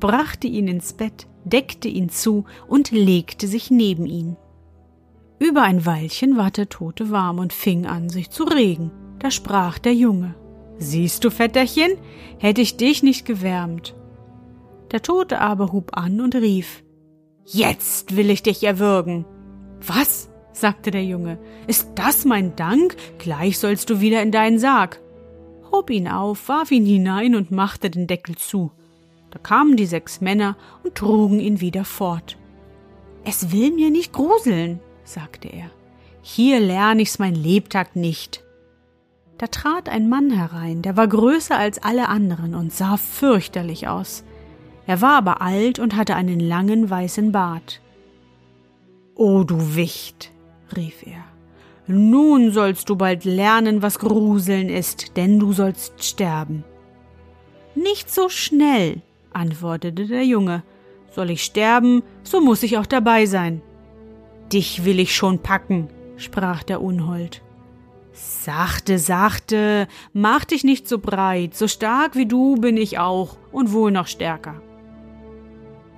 brachte 0.00 0.46
ihn 0.46 0.66
ins 0.66 0.94
Bett, 0.94 1.26
deckte 1.44 1.86
ihn 1.86 2.08
zu 2.08 2.46
und 2.68 2.90
legte 2.90 3.46
sich 3.46 3.70
neben 3.70 4.06
ihn. 4.06 4.38
Über 5.38 5.62
ein 5.62 5.84
Weilchen 5.84 6.38
ward 6.38 6.56
der 6.56 6.70
Tote 6.70 7.10
warm 7.10 7.38
und 7.38 7.52
fing 7.52 7.84
an, 7.84 8.08
sich 8.08 8.30
zu 8.30 8.44
regen. 8.44 8.92
Da 9.18 9.30
sprach 9.30 9.78
der 9.78 9.92
Junge, 9.92 10.34
Siehst 10.78 11.22
du, 11.22 11.30
Vetterchen, 11.30 11.98
hätte 12.38 12.62
ich 12.62 12.78
dich 12.78 13.02
nicht 13.02 13.26
gewärmt. 13.26 13.94
Der 14.90 15.02
Tote 15.02 15.38
aber 15.38 15.70
hub 15.74 15.94
an 15.94 16.22
und 16.22 16.34
rief, 16.34 16.82
Jetzt 17.44 18.16
will 18.16 18.30
ich 18.30 18.42
dich 18.42 18.64
erwürgen. 18.64 19.26
Was? 19.86 20.30
Sagte 20.56 20.90
der 20.90 21.04
Junge. 21.04 21.38
Ist 21.66 21.90
das 21.94 22.24
mein 22.24 22.56
Dank? 22.56 22.96
Gleich 23.18 23.58
sollst 23.58 23.90
du 23.90 24.00
wieder 24.00 24.22
in 24.22 24.32
deinen 24.32 24.58
Sarg. 24.58 25.00
Hob 25.70 25.90
ihn 25.90 26.08
auf, 26.08 26.48
warf 26.48 26.70
ihn 26.70 26.86
hinein 26.86 27.34
und 27.34 27.50
machte 27.50 27.90
den 27.90 28.06
Deckel 28.06 28.36
zu. 28.36 28.70
Da 29.30 29.38
kamen 29.38 29.76
die 29.76 29.86
sechs 29.86 30.20
Männer 30.20 30.56
und 30.82 30.94
trugen 30.94 31.40
ihn 31.40 31.60
wieder 31.60 31.84
fort. 31.84 32.38
Es 33.24 33.52
will 33.52 33.72
mir 33.72 33.90
nicht 33.90 34.12
gruseln, 34.12 34.80
sagte 35.04 35.48
er. 35.48 35.70
Hier 36.22 36.60
lerne 36.60 37.02
ich's 37.02 37.18
mein 37.18 37.34
Lebtag 37.34 37.96
nicht. 37.96 38.42
Da 39.38 39.48
trat 39.48 39.88
ein 39.88 40.08
Mann 40.08 40.30
herein, 40.30 40.80
der 40.80 40.96
war 40.96 41.06
größer 41.06 41.58
als 41.58 41.82
alle 41.82 42.08
anderen 42.08 42.54
und 42.54 42.72
sah 42.72 42.96
fürchterlich 42.96 43.86
aus. 43.88 44.24
Er 44.86 45.02
war 45.02 45.18
aber 45.18 45.42
alt 45.42 45.78
und 45.78 45.96
hatte 45.96 46.14
einen 46.14 46.40
langen 46.40 46.88
weißen 46.88 47.32
Bart. 47.32 47.80
O 49.14 49.44
du 49.44 49.74
Wicht, 49.74 50.30
rief 50.74 51.06
er, 51.06 51.24
nun 51.86 52.50
sollst 52.50 52.88
du 52.88 52.96
bald 52.96 53.24
lernen, 53.24 53.80
was 53.80 53.98
Gruseln 53.98 54.68
ist, 54.68 55.16
denn 55.16 55.38
du 55.38 55.52
sollst 55.52 56.02
sterben. 56.02 56.64
Nicht 57.76 58.10
so 58.12 58.28
schnell, 58.28 59.02
antwortete 59.32 60.06
der 60.06 60.24
Junge. 60.24 60.62
Soll 61.14 61.30
ich 61.30 61.44
sterben, 61.44 62.02
so 62.24 62.40
muss 62.40 62.62
ich 62.62 62.76
auch 62.78 62.86
dabei 62.86 63.26
sein. 63.26 63.62
Dich 64.52 64.84
will 64.84 64.98
ich 64.98 65.14
schon 65.14 65.38
packen, 65.38 65.88
sprach 66.16 66.62
der 66.62 66.82
Unhold. 66.82 67.42
Sachte, 68.12 68.98
sachte, 68.98 69.88
mach 70.12 70.44
dich 70.44 70.64
nicht 70.64 70.88
so 70.88 70.98
breit, 70.98 71.54
so 71.54 71.68
stark 71.68 72.16
wie 72.16 72.26
du 72.26 72.56
bin 72.56 72.76
ich 72.76 72.98
auch 72.98 73.36
und 73.52 73.72
wohl 73.72 73.92
noch 73.92 74.06
stärker. 74.06 74.60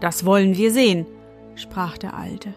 Das 0.00 0.24
wollen 0.24 0.56
wir 0.56 0.72
sehen, 0.72 1.06
sprach 1.54 1.96
der 1.96 2.14
Alte. 2.14 2.54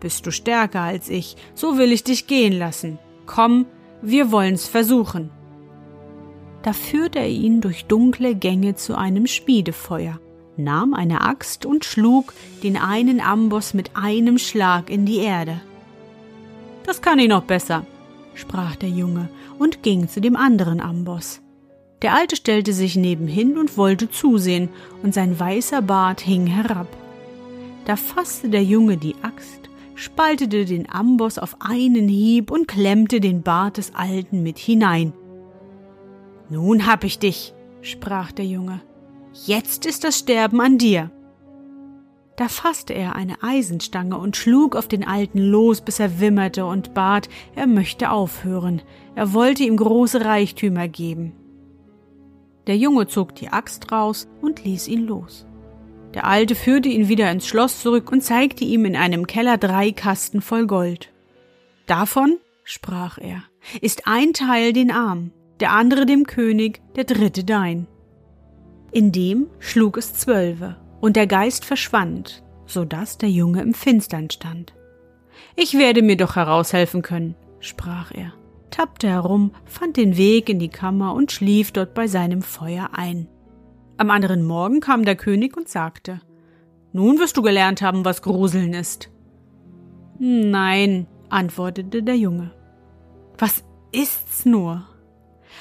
Bist 0.00 0.26
du 0.26 0.32
stärker 0.32 0.80
als 0.80 1.08
ich, 1.08 1.36
so 1.54 1.78
will 1.78 1.92
ich 1.92 2.04
dich 2.04 2.26
gehen 2.26 2.58
lassen. 2.58 2.98
Komm, 3.26 3.66
wir 4.02 4.32
wollen's 4.32 4.66
versuchen. 4.66 5.30
Da 6.62 6.72
führte 6.72 7.20
er 7.20 7.28
ihn 7.28 7.60
durch 7.60 7.86
dunkle 7.86 8.34
Gänge 8.34 8.74
zu 8.74 8.96
einem 8.96 9.26
Schmiedefeuer, 9.26 10.18
nahm 10.56 10.94
eine 10.94 11.22
Axt 11.22 11.64
und 11.64 11.84
schlug 11.84 12.34
den 12.62 12.76
einen 12.76 13.20
Amboss 13.20 13.72
mit 13.72 13.92
einem 13.94 14.38
Schlag 14.38 14.90
in 14.90 15.06
die 15.06 15.18
Erde. 15.18 15.60
Das 16.84 17.02
kann 17.02 17.18
ich 17.18 17.28
noch 17.28 17.44
besser, 17.44 17.86
sprach 18.34 18.76
der 18.76 18.90
Junge 18.90 19.28
und 19.58 19.82
ging 19.82 20.08
zu 20.08 20.20
dem 20.20 20.36
anderen 20.36 20.80
Amboss. 20.80 21.40
Der 22.02 22.14
Alte 22.14 22.36
stellte 22.36 22.72
sich 22.72 22.96
nebenhin 22.96 23.58
und 23.58 23.76
wollte 23.76 24.10
zusehen, 24.10 24.70
und 25.02 25.12
sein 25.12 25.38
weißer 25.38 25.82
Bart 25.82 26.20
hing 26.20 26.46
herab. 26.46 26.88
Da 27.84 27.96
fasste 27.96 28.48
der 28.48 28.64
Junge 28.64 28.96
die 28.96 29.14
Axt, 29.22 29.69
spaltete 30.00 30.64
den 30.64 30.90
Amboss 30.90 31.38
auf 31.38 31.56
einen 31.60 32.08
Hieb 32.08 32.50
und 32.50 32.66
klemmte 32.66 33.20
den 33.20 33.42
Bart 33.42 33.76
des 33.76 33.94
Alten 33.94 34.42
mit 34.42 34.58
hinein. 34.58 35.12
Nun 36.48 36.86
hab 36.86 37.04
ich 37.04 37.18
dich, 37.18 37.52
sprach 37.82 38.32
der 38.32 38.46
Junge. 38.46 38.80
Jetzt 39.44 39.84
ist 39.84 40.04
das 40.04 40.18
Sterben 40.18 40.60
an 40.62 40.78
dir. 40.78 41.10
Da 42.36 42.48
fasste 42.48 42.94
er 42.94 43.14
eine 43.14 43.42
Eisenstange 43.42 44.16
und 44.16 44.38
schlug 44.38 44.74
auf 44.74 44.88
den 44.88 45.06
Alten 45.06 45.38
los, 45.38 45.82
bis 45.82 46.00
er 46.00 46.18
wimmerte 46.18 46.64
und 46.64 46.94
bat, 46.94 47.28
er 47.54 47.66
möchte 47.66 48.10
aufhören, 48.10 48.80
er 49.14 49.34
wollte 49.34 49.64
ihm 49.64 49.76
große 49.76 50.24
Reichtümer 50.24 50.88
geben. 50.88 51.34
Der 52.66 52.78
Junge 52.78 53.06
zog 53.06 53.34
die 53.34 53.50
Axt 53.50 53.92
raus 53.92 54.28
und 54.40 54.64
ließ 54.64 54.88
ihn 54.88 55.06
los. 55.06 55.46
Der 56.14 56.26
Alte 56.26 56.54
führte 56.54 56.88
ihn 56.88 57.08
wieder 57.08 57.30
ins 57.30 57.46
Schloss 57.46 57.82
zurück 57.82 58.10
und 58.10 58.22
zeigte 58.22 58.64
ihm 58.64 58.84
in 58.84 58.96
einem 58.96 59.26
Keller 59.26 59.58
drei 59.58 59.92
Kasten 59.92 60.42
voll 60.42 60.66
Gold. 60.66 61.12
Davon, 61.86 62.38
sprach 62.64 63.18
er, 63.18 63.42
ist 63.80 64.06
ein 64.06 64.32
Teil 64.32 64.72
den 64.72 64.90
Arm, 64.90 65.32
der 65.60 65.72
andere 65.72 66.06
dem 66.06 66.24
König, 66.26 66.80
der 66.96 67.04
dritte 67.04 67.44
dein. 67.44 67.86
In 68.92 69.12
dem 69.12 69.46
schlug 69.60 69.96
es 69.98 70.14
zwölfe, 70.14 70.76
und 71.00 71.16
der 71.16 71.26
Geist 71.26 71.64
verschwand, 71.64 72.42
so 72.66 72.84
dass 72.84 73.18
der 73.18 73.30
Junge 73.30 73.62
im 73.62 73.74
Finstern 73.74 74.30
stand. 74.30 74.74
Ich 75.54 75.78
werde 75.78 76.02
mir 76.02 76.16
doch 76.16 76.36
heraushelfen 76.36 77.02
können, 77.02 77.36
sprach 77.60 78.10
er, 78.12 78.32
tappte 78.70 79.08
herum, 79.08 79.52
fand 79.64 79.96
den 79.96 80.16
Weg 80.16 80.48
in 80.48 80.58
die 80.58 80.68
Kammer 80.68 81.14
und 81.14 81.30
schlief 81.30 81.70
dort 81.72 81.94
bei 81.94 82.08
seinem 82.08 82.42
Feuer 82.42 82.90
ein. 82.92 83.28
Am 84.00 84.08
anderen 84.08 84.46
Morgen 84.46 84.80
kam 84.80 85.04
der 85.04 85.14
König 85.14 85.58
und 85.58 85.68
sagte 85.68 86.22
Nun 86.94 87.18
wirst 87.18 87.36
du 87.36 87.42
gelernt 87.42 87.82
haben, 87.82 88.06
was 88.06 88.22
Gruseln 88.22 88.72
ist. 88.72 89.10
Nein, 90.18 91.06
antwortete 91.28 92.02
der 92.02 92.16
Junge. 92.16 92.50
Was 93.36 93.62
ist's 93.92 94.46
nur? 94.46 94.86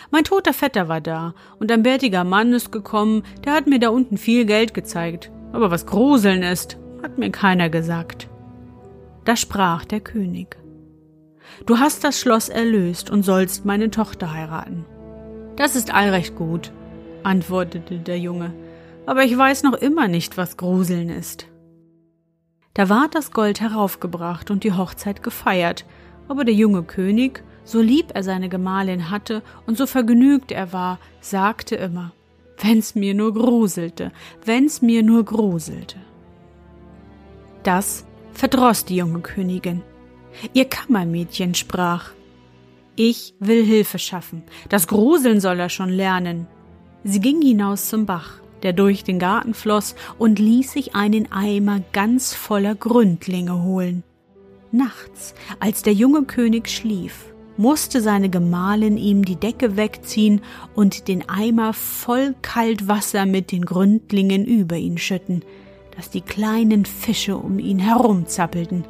Mein 0.09 0.23
toter 0.23 0.53
Vetter 0.53 0.87
war 0.87 1.01
da, 1.01 1.33
und 1.59 1.69
ein 1.69 1.83
bärtiger 1.83 2.23
Mann 2.23 2.53
ist 2.53 2.71
gekommen, 2.71 3.23
der 3.43 3.51
hat 3.51 3.67
mir 3.67 3.77
da 3.77 3.89
unten 3.89 4.17
viel 4.17 4.45
Geld 4.45 4.73
gezeigt. 4.73 5.29
Aber 5.51 5.69
was 5.69 5.85
Gruseln 5.85 6.41
ist, 6.41 6.77
hat 7.03 7.17
mir 7.17 7.31
keiner 7.31 7.69
gesagt. 7.69 8.29
Da 9.25 9.35
sprach 9.35 9.83
der 9.83 9.99
König. 9.99 10.55
Du 11.65 11.79
hast 11.79 12.05
das 12.05 12.17
Schloss 12.17 12.47
erlöst 12.47 13.09
und 13.09 13.23
sollst 13.23 13.65
meine 13.65 13.91
Tochter 13.91 14.31
heiraten. 14.31 14.85
Das 15.57 15.75
ist 15.75 15.93
allrecht 15.93 16.37
gut, 16.37 16.71
antwortete 17.23 17.97
der 17.97 18.19
Junge, 18.19 18.53
aber 19.05 19.23
ich 19.23 19.37
weiß 19.37 19.63
noch 19.63 19.73
immer 19.73 20.07
nicht, 20.07 20.37
was 20.37 20.57
Gruseln 20.57 21.09
ist. 21.09 21.47
Da 22.73 22.89
ward 22.89 23.15
das 23.15 23.31
Gold 23.31 23.59
heraufgebracht 23.61 24.51
und 24.51 24.63
die 24.63 24.73
Hochzeit 24.73 25.23
gefeiert, 25.23 25.85
aber 26.27 26.45
der 26.45 26.53
junge 26.53 26.83
König, 26.83 27.43
so 27.63 27.81
lieb 27.81 28.11
er 28.13 28.23
seine 28.23 28.49
Gemahlin 28.49 29.09
hatte 29.09 29.41
und 29.65 29.77
so 29.77 29.85
vergnügt 29.85 30.51
er 30.51 30.71
war, 30.71 30.99
sagte 31.21 31.75
immer, 31.75 32.13
wenn's 32.57 32.95
mir 32.95 33.13
nur 33.13 33.33
gruselte, 33.33 34.11
wenn's 34.45 34.81
mir 34.81 35.03
nur 35.03 35.25
gruselte. 35.25 35.97
Das 37.63 38.05
verdroß 38.33 38.85
die 38.85 38.97
junge 38.97 39.19
Königin. 39.19 39.81
Ihr 40.53 40.65
Kammermädchen 40.65 41.55
sprach, 41.55 42.11
ich 42.95 43.33
will 43.39 43.63
Hilfe 43.63 43.99
schaffen, 43.99 44.43
das 44.69 44.87
Gruseln 44.87 45.39
soll 45.41 45.59
er 45.59 45.69
schon 45.69 45.89
lernen, 45.89 46.47
Sie 47.03 47.19
ging 47.19 47.41
hinaus 47.41 47.89
zum 47.89 48.05
Bach, 48.05 48.39
der 48.63 48.73
durch 48.73 49.03
den 49.03 49.19
Garten 49.19 49.53
floss, 49.53 49.95
und 50.17 50.39
ließ 50.39 50.73
sich 50.73 50.95
einen 50.95 51.31
Eimer 51.31 51.81
ganz 51.93 52.33
voller 52.33 52.75
Gründlinge 52.75 53.63
holen. 53.63 54.03
Nachts, 54.71 55.33
als 55.59 55.81
der 55.81 55.93
junge 55.93 56.23
König 56.23 56.69
schlief, 56.69 57.33
musste 57.57 58.01
seine 58.01 58.29
Gemahlin 58.29 58.97
ihm 58.97 59.25
die 59.25 59.35
Decke 59.35 59.75
wegziehen 59.75 60.41
und 60.75 61.07
den 61.07 61.27
Eimer 61.27 61.73
voll 61.73 62.35
Kaltwasser 62.41 63.25
mit 63.25 63.51
den 63.51 63.65
Gründlingen 63.65 64.45
über 64.45 64.77
ihn 64.77 64.97
schütten, 64.97 65.43
dass 65.95 66.09
die 66.09 66.21
kleinen 66.21 66.85
Fische 66.85 67.35
um 67.35 67.59
ihn 67.59 67.79
herumzappelten. 67.79 68.85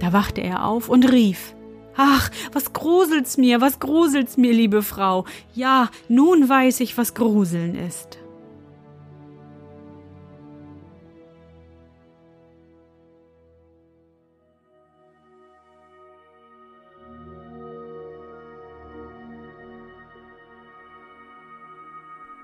Da 0.00 0.12
wachte 0.12 0.40
er 0.40 0.64
auf 0.64 0.88
und 0.88 1.12
rief 1.12 1.54
Ach, 1.96 2.30
was 2.52 2.72
gruselt's 2.72 3.36
mir, 3.36 3.60
was 3.60 3.78
gruselt's 3.78 4.36
mir, 4.36 4.52
liebe 4.52 4.82
Frau. 4.82 5.24
Ja, 5.54 5.90
nun 6.08 6.48
weiß 6.48 6.80
ich, 6.80 6.96
was 6.96 7.14
Gruseln 7.14 7.74
ist. 7.74 8.18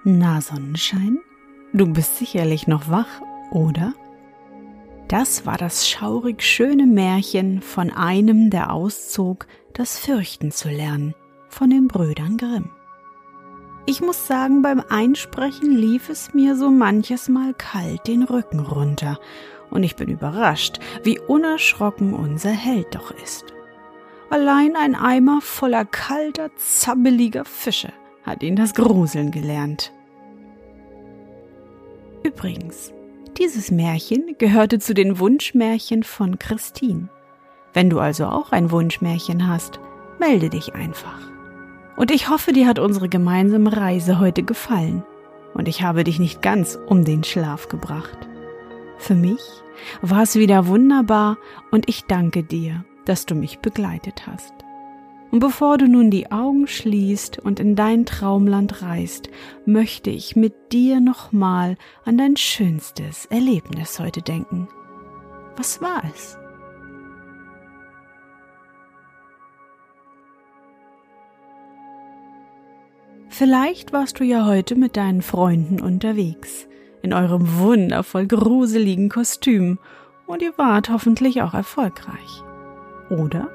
Na, 0.09 0.41
Sonnenschein, 0.41 1.19
du 1.73 1.93
bist 1.93 2.17
sicherlich 2.19 2.69
noch 2.69 2.89
wach, 2.89 3.21
oder? 3.51 3.93
Das 5.09 5.47
war 5.47 5.57
das 5.57 5.89
schaurig 5.89 6.43
schöne 6.43 6.85
Märchen 6.87 7.63
von 7.63 7.91
einem, 7.91 8.51
der 8.51 8.73
auszog, 8.73 9.47
das 9.73 9.99
Fürchten 9.99 10.51
zu 10.51 10.69
lernen, 10.69 11.15
von 11.49 11.71
den 11.71 11.87
Brüdern 11.87 12.37
Grimm. 12.37 12.71
Ich 13.87 14.01
muss 14.01 14.27
sagen, 14.27 14.63
beim 14.63 14.83
Einsprechen 14.89 15.71
lief 15.71 16.09
es 16.09 16.35
mir 16.35 16.57
so 16.57 16.71
manches 16.71 17.29
Mal 17.29 17.55
kalt 17.55 18.09
den 18.09 18.25
Rücken 18.25 18.59
runter, 18.61 19.21
und 19.71 19.85
ich 19.85 19.95
bin 19.95 20.09
überrascht, 20.09 20.79
wie 21.05 21.21
unerschrocken 21.21 22.13
unser 22.13 22.51
Held 22.51 22.95
doch 22.95 23.13
ist. 23.13 23.45
Allein 24.29 24.75
ein 24.75 24.97
Eimer 24.97 25.41
voller 25.41 25.85
kalter, 25.85 26.51
zabbeliger 26.57 27.45
Fische 27.45 27.93
hat 28.25 28.43
ihn 28.43 28.57
das 28.57 28.75
Gruseln 28.75 29.31
gelernt. 29.31 29.93
Übrigens, 32.25 32.93
dieses 33.39 33.71
Märchen 33.71 34.37
gehörte 34.39 34.79
zu 34.79 34.95
den 34.95 35.19
Wunschmärchen 35.19 36.03
von 36.03 36.39
Christine. 36.39 37.09
Wenn 37.73 37.91
du 37.91 38.01
also 38.01 38.27
auch 38.27 38.53
ein 38.53 38.71
Wunschmärchen 38.71 39.49
hast, 39.49 39.81
melde 40.19 40.49
dich 40.49 40.75
einfach. 40.75 41.21
Und 41.97 42.11
ich 42.11 42.29
hoffe, 42.29 42.53
dir 42.53 42.67
hat 42.67 42.79
unsere 42.79 43.09
gemeinsame 43.09 43.77
Reise 43.77 44.19
heute 44.19 44.43
gefallen 44.43 45.05
und 45.55 45.69
ich 45.69 45.83
habe 45.83 46.05
dich 46.05 46.19
nicht 46.19 46.43
ganz 46.43 46.79
um 46.87 47.05
den 47.05 47.25
Schlaf 47.25 47.69
gebracht. 47.69 48.29
Für 48.99 49.15
mich 49.15 49.41
war 50.03 50.23
es 50.23 50.37
wieder 50.37 50.67
wunderbar 50.67 51.39
und 51.71 51.89
ich 51.89 52.05
danke 52.05 52.43
dir, 52.43 52.85
dass 53.05 53.27
du 53.27 53.35
mich 53.35 53.61
begleitet 53.61 54.27
hast. 54.27 54.56
Und 55.31 55.41
bevor 55.41 55.77
du 55.77 55.89
nun 55.89 56.11
die 56.11 56.31
Augen 56.31 56.67
schließt 56.67 57.39
und 57.39 57.61
in 57.61 57.75
dein 57.75 58.07
Traumland 58.07 58.83
reist, 58.83 59.29
möchte 59.65 60.11
ich 60.11 60.37
mit 60.37 60.73
dir 60.73 61.01
nochmal 61.01 61.77
an 62.05 62.17
dein 62.17 62.37
schönstes 62.37 63.27
Erlebnis 63.27 63.99
heute 63.99 64.23
denken. 64.23 64.69
Was 65.57 65.81
war 65.81 66.03
es? 66.15 66.39
Vielleicht 73.29 73.93
warst 73.93 74.19
du 74.21 74.25
ja 74.25 74.47
heute 74.47 74.77
mit 74.77 74.97
deinen 74.97 75.21
Freunden 75.21 75.81
unterwegs, 75.81 76.67
in 77.03 77.13
eurem 77.13 77.59
wundervoll 77.59 78.27
gruseligen 78.27 79.11
Kostüm, 79.11 79.79
und 80.27 80.41
ihr 80.43 80.57
wart 80.57 80.89
hoffentlich 80.89 81.43
auch 81.43 81.53
erfolgreich. 81.53 82.43
Oder 83.11 83.49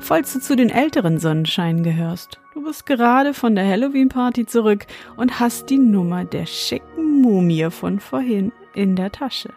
falls 0.00 0.32
du 0.32 0.40
zu 0.40 0.56
den 0.56 0.70
älteren 0.70 1.18
Sonnenscheinen 1.18 1.82
gehörst. 1.82 2.40
Du 2.54 2.64
bist 2.64 2.86
gerade 2.86 3.34
von 3.34 3.54
der 3.54 3.66
Halloween-Party 3.66 4.46
zurück 4.46 4.86
und 5.16 5.40
hast 5.40 5.70
die 5.70 5.78
Nummer 5.78 6.24
der 6.24 6.46
schicken 6.46 7.20
Mumie 7.20 7.70
von 7.70 8.00
vorhin 8.00 8.52
in 8.74 8.96
der 8.96 9.12
Tasche. 9.12 9.52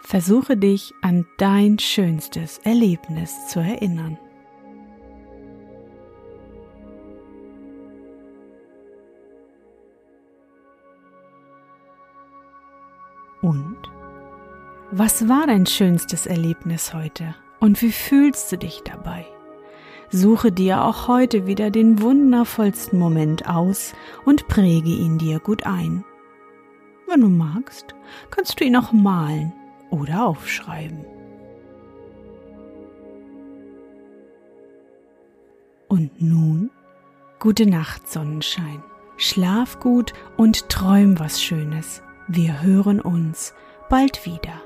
Versuche 0.00 0.56
dich 0.56 0.94
an 1.02 1.26
dein 1.36 1.78
schönstes 1.78 2.58
Erlebnis 2.58 3.48
zu 3.48 3.60
erinnern. 3.60 4.18
Und? 13.42 13.76
Was 14.90 15.28
war 15.28 15.46
dein 15.46 15.66
schönstes 15.66 16.26
Erlebnis 16.26 16.94
heute? 16.94 17.34
Und 17.60 17.82
wie 17.82 17.92
fühlst 17.92 18.50
du 18.52 18.58
dich 18.58 18.82
dabei? 18.84 19.26
Suche 20.10 20.52
dir 20.52 20.84
auch 20.84 21.08
heute 21.08 21.46
wieder 21.46 21.70
den 21.70 22.00
wundervollsten 22.00 22.98
Moment 22.98 23.48
aus 23.48 23.92
und 24.24 24.46
präge 24.48 24.90
ihn 24.90 25.18
dir 25.18 25.40
gut 25.40 25.66
ein. 25.66 26.04
Wenn 27.08 27.20
du 27.20 27.28
magst, 27.28 27.94
kannst 28.30 28.60
du 28.60 28.64
ihn 28.64 28.76
auch 28.76 28.92
malen 28.92 29.52
oder 29.90 30.26
aufschreiben. 30.26 31.04
Und 35.88 36.20
nun, 36.20 36.70
gute 37.38 37.66
Nacht, 37.66 38.08
Sonnenschein. 38.08 38.82
Schlaf 39.16 39.80
gut 39.80 40.12
und 40.36 40.68
träum 40.68 41.18
was 41.18 41.42
Schönes. 41.42 42.02
Wir 42.28 42.62
hören 42.62 43.00
uns 43.00 43.54
bald 43.88 44.26
wieder. 44.26 44.65